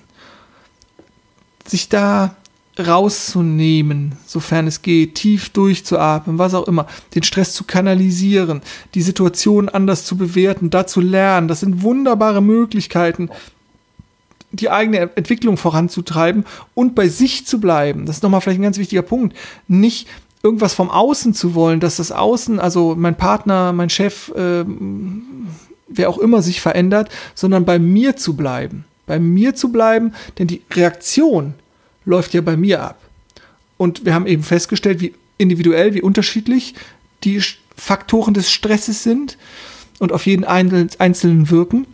Sich 1.66 1.88
da 1.88 2.36
rauszunehmen, 2.78 4.16
sofern 4.24 4.66
es 4.68 4.82
geht, 4.82 5.16
tief 5.16 5.48
durchzuatmen, 5.48 6.38
was 6.38 6.54
auch 6.54 6.68
immer, 6.68 6.86
den 7.14 7.24
Stress 7.24 7.52
zu 7.54 7.64
kanalisieren, 7.64 8.62
die 8.94 9.02
Situation 9.02 9.68
anders 9.68 10.04
zu 10.04 10.16
bewerten, 10.16 10.70
da 10.70 10.86
zu 10.86 11.00
lernen, 11.00 11.48
das 11.48 11.60
sind 11.60 11.82
wunderbare 11.82 12.40
Möglichkeiten, 12.40 13.30
die 14.52 14.70
eigene 14.70 15.10
Entwicklung 15.16 15.56
voranzutreiben 15.56 16.44
und 16.74 16.94
bei 16.94 17.08
sich 17.08 17.46
zu 17.46 17.60
bleiben. 17.60 18.06
Das 18.06 18.16
ist 18.16 18.22
nochmal 18.22 18.40
vielleicht 18.40 18.60
ein 18.60 18.62
ganz 18.62 18.78
wichtiger 18.78 19.02
Punkt. 19.02 19.36
Nicht 19.66 20.06
irgendwas 20.42 20.74
vom 20.74 20.90
Außen 20.90 21.35
zu 21.35 21.55
wollen, 21.55 21.81
dass 21.81 21.96
das 21.96 22.12
Außen, 22.12 22.61
also 22.61 22.94
mein 22.96 23.16
Partner, 23.16 23.72
mein 23.72 23.90
Chef, 23.90 24.31
äh, 24.37 24.64
wer 25.88 26.09
auch 26.09 26.18
immer 26.18 26.42
sich 26.42 26.61
verändert, 26.61 27.11
sondern 27.35 27.64
bei 27.64 27.79
mir 27.79 28.16
zu 28.16 28.37
bleiben. 28.37 28.85
Bei 29.07 29.18
mir 29.18 29.55
zu 29.55 29.72
bleiben, 29.72 30.12
denn 30.38 30.46
die 30.46 30.62
Reaktion 30.72 31.55
läuft 32.05 32.35
ja 32.35 32.40
bei 32.40 32.57
mir 32.57 32.83
ab. 32.83 32.98
Und 33.77 34.05
wir 34.05 34.14
haben 34.14 34.27
eben 34.27 34.42
festgestellt, 34.42 35.01
wie 35.01 35.14
individuell, 35.38 35.94
wie 35.94 36.03
unterschiedlich 36.03 36.74
die 37.24 37.40
Faktoren 37.77 38.35
des 38.35 38.51
Stresses 38.51 39.03
sind 39.03 39.38
und 39.98 40.12
auf 40.12 40.27
jeden 40.27 40.44
Einzelnen 40.44 41.51
wirken. 41.51 41.87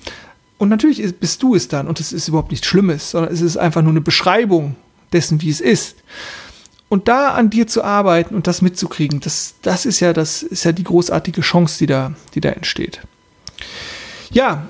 Und 0.58 0.68
natürlich 0.68 1.02
bist 1.16 1.42
du 1.42 1.54
es 1.54 1.68
dann 1.68 1.88
und 1.88 2.00
es 2.00 2.12
ist 2.12 2.28
überhaupt 2.28 2.50
nichts 2.50 2.66
Schlimmes, 2.66 3.10
sondern 3.10 3.32
es 3.32 3.40
ist 3.40 3.56
einfach 3.56 3.82
nur 3.82 3.92
eine 3.92 4.00
Beschreibung 4.00 4.76
dessen, 5.12 5.42
wie 5.42 5.50
es 5.50 5.60
ist. 5.60 5.96
Und 6.94 7.08
da 7.08 7.30
an 7.30 7.50
dir 7.50 7.66
zu 7.66 7.82
arbeiten 7.82 8.36
und 8.36 8.46
das 8.46 8.62
mitzukriegen, 8.62 9.18
das, 9.18 9.56
das 9.62 9.84
ist 9.84 9.98
ja, 9.98 10.12
das 10.12 10.44
ist 10.44 10.62
ja 10.62 10.70
die 10.70 10.84
großartige 10.84 11.40
Chance, 11.40 11.76
die 11.80 11.86
da, 11.86 12.12
die 12.36 12.40
da 12.40 12.50
entsteht. 12.50 13.00
Ja, 14.30 14.68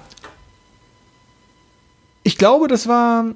ich 2.22 2.38
glaube, 2.38 2.66
das 2.66 2.88
war 2.88 3.26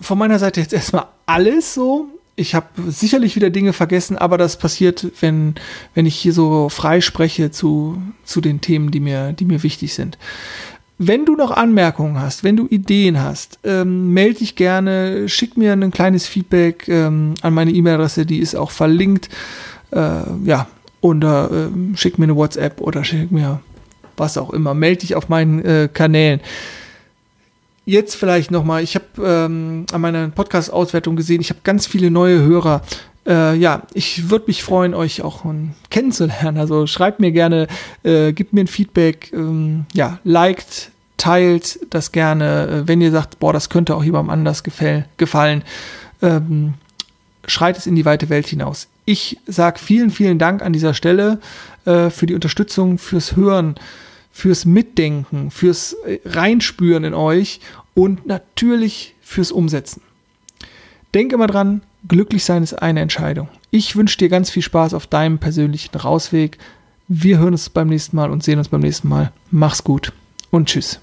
von 0.00 0.18
meiner 0.18 0.40
Seite 0.40 0.60
jetzt 0.60 0.72
erstmal 0.72 1.06
alles 1.26 1.72
so. 1.72 2.08
Ich 2.34 2.56
habe 2.56 2.66
sicherlich 2.88 3.36
wieder 3.36 3.50
Dinge 3.50 3.72
vergessen, 3.72 4.18
aber 4.18 4.38
das 4.38 4.58
passiert, 4.58 5.06
wenn, 5.20 5.54
wenn 5.94 6.04
ich 6.04 6.16
hier 6.16 6.32
so 6.32 6.68
frei 6.68 7.00
spreche 7.00 7.52
zu, 7.52 8.02
zu 8.24 8.40
den 8.40 8.60
Themen, 8.60 8.90
die 8.90 8.98
mir, 8.98 9.34
die 9.34 9.44
mir 9.44 9.62
wichtig 9.62 9.94
sind. 9.94 10.18
Wenn 11.02 11.24
du 11.24 11.34
noch 11.34 11.50
Anmerkungen 11.50 12.20
hast, 12.20 12.44
wenn 12.44 12.58
du 12.58 12.66
Ideen 12.66 13.22
hast, 13.22 13.58
ähm, 13.64 14.12
melde 14.12 14.40
dich 14.40 14.54
gerne, 14.54 15.30
schick 15.30 15.56
mir 15.56 15.72
ein 15.72 15.90
kleines 15.90 16.26
Feedback 16.26 16.88
ähm, 16.88 17.32
an 17.40 17.54
meine 17.54 17.70
E-Mail-Adresse, 17.70 18.26
die 18.26 18.38
ist 18.38 18.54
auch 18.54 18.70
verlinkt. 18.70 19.30
Äh, 19.92 20.20
ja, 20.44 20.68
oder 21.00 21.50
äh, 21.50 21.96
schick 21.96 22.18
mir 22.18 22.24
eine 22.24 22.36
WhatsApp 22.36 22.82
oder 22.82 23.02
schick 23.02 23.30
mir 23.30 23.60
was 24.18 24.36
auch 24.36 24.50
immer. 24.50 24.74
Melde 24.74 25.00
dich 25.00 25.14
auf 25.14 25.30
meinen 25.30 25.64
äh, 25.64 25.88
Kanälen. 25.90 26.40
Jetzt 27.86 28.14
vielleicht 28.14 28.50
nochmal, 28.50 28.82
ich 28.82 28.94
habe 28.94 29.06
ähm, 29.24 29.86
an 29.92 30.02
meiner 30.02 30.28
Podcast-Auswertung 30.28 31.16
gesehen, 31.16 31.40
ich 31.40 31.48
habe 31.48 31.60
ganz 31.64 31.86
viele 31.86 32.10
neue 32.10 32.42
Hörer. 32.42 32.82
Äh, 33.30 33.54
ja, 33.56 33.82
ich 33.94 34.28
würde 34.28 34.46
mich 34.48 34.64
freuen, 34.64 34.92
euch 34.92 35.22
auch 35.22 35.44
kennenzulernen. 35.88 36.58
Also 36.58 36.86
schreibt 36.88 37.20
mir 37.20 37.30
gerne, 37.30 37.68
äh, 38.02 38.32
gebt 38.32 38.52
mir 38.52 38.62
ein 38.62 38.66
Feedback, 38.66 39.32
ähm, 39.32 39.86
ja, 39.94 40.18
liked, 40.24 40.90
teilt 41.16 41.78
das 41.90 42.10
gerne. 42.10 42.66
Äh, 42.66 42.88
wenn 42.88 43.00
ihr 43.00 43.12
sagt, 43.12 43.38
boah, 43.38 43.52
das 43.52 43.68
könnte 43.68 43.94
auch 43.94 44.02
jemandem 44.02 44.30
anders 44.30 44.64
gefäll 44.64 45.06
gefallen, 45.16 45.62
ähm, 46.22 46.74
schreit 47.46 47.78
es 47.78 47.86
in 47.86 47.94
die 47.94 48.04
weite 48.04 48.28
Welt 48.30 48.48
hinaus. 48.48 48.88
Ich 49.04 49.38
sage 49.46 49.78
vielen, 49.78 50.10
vielen 50.10 50.40
Dank 50.40 50.60
an 50.60 50.72
dieser 50.72 50.92
Stelle 50.92 51.38
äh, 51.84 52.10
für 52.10 52.26
die 52.26 52.34
Unterstützung, 52.34 52.98
fürs 52.98 53.36
Hören, 53.36 53.76
fürs 54.32 54.64
Mitdenken, 54.64 55.52
fürs 55.52 55.92
äh, 56.04 56.18
Reinspüren 56.24 57.04
in 57.04 57.14
euch 57.14 57.60
und 57.94 58.26
natürlich 58.26 59.14
fürs 59.22 59.52
Umsetzen. 59.52 60.02
Denk 61.14 61.32
immer 61.32 61.46
dran, 61.46 61.82
glücklich 62.08 62.44
sein 62.44 62.62
ist 62.62 62.74
eine 62.74 63.00
Entscheidung. 63.00 63.48
Ich 63.70 63.96
wünsche 63.96 64.18
dir 64.18 64.28
ganz 64.28 64.50
viel 64.50 64.62
Spaß 64.62 64.94
auf 64.94 65.06
deinem 65.06 65.38
persönlichen 65.38 65.96
Rausweg. 65.96 66.58
Wir 67.08 67.38
hören 67.38 67.52
uns 67.52 67.70
beim 67.70 67.88
nächsten 67.88 68.16
Mal 68.16 68.30
und 68.30 68.42
sehen 68.42 68.58
uns 68.58 68.68
beim 68.68 68.80
nächsten 68.80 69.08
Mal. 69.08 69.32
Mach's 69.50 69.84
gut 69.84 70.12
und 70.50 70.68
tschüss. 70.68 71.00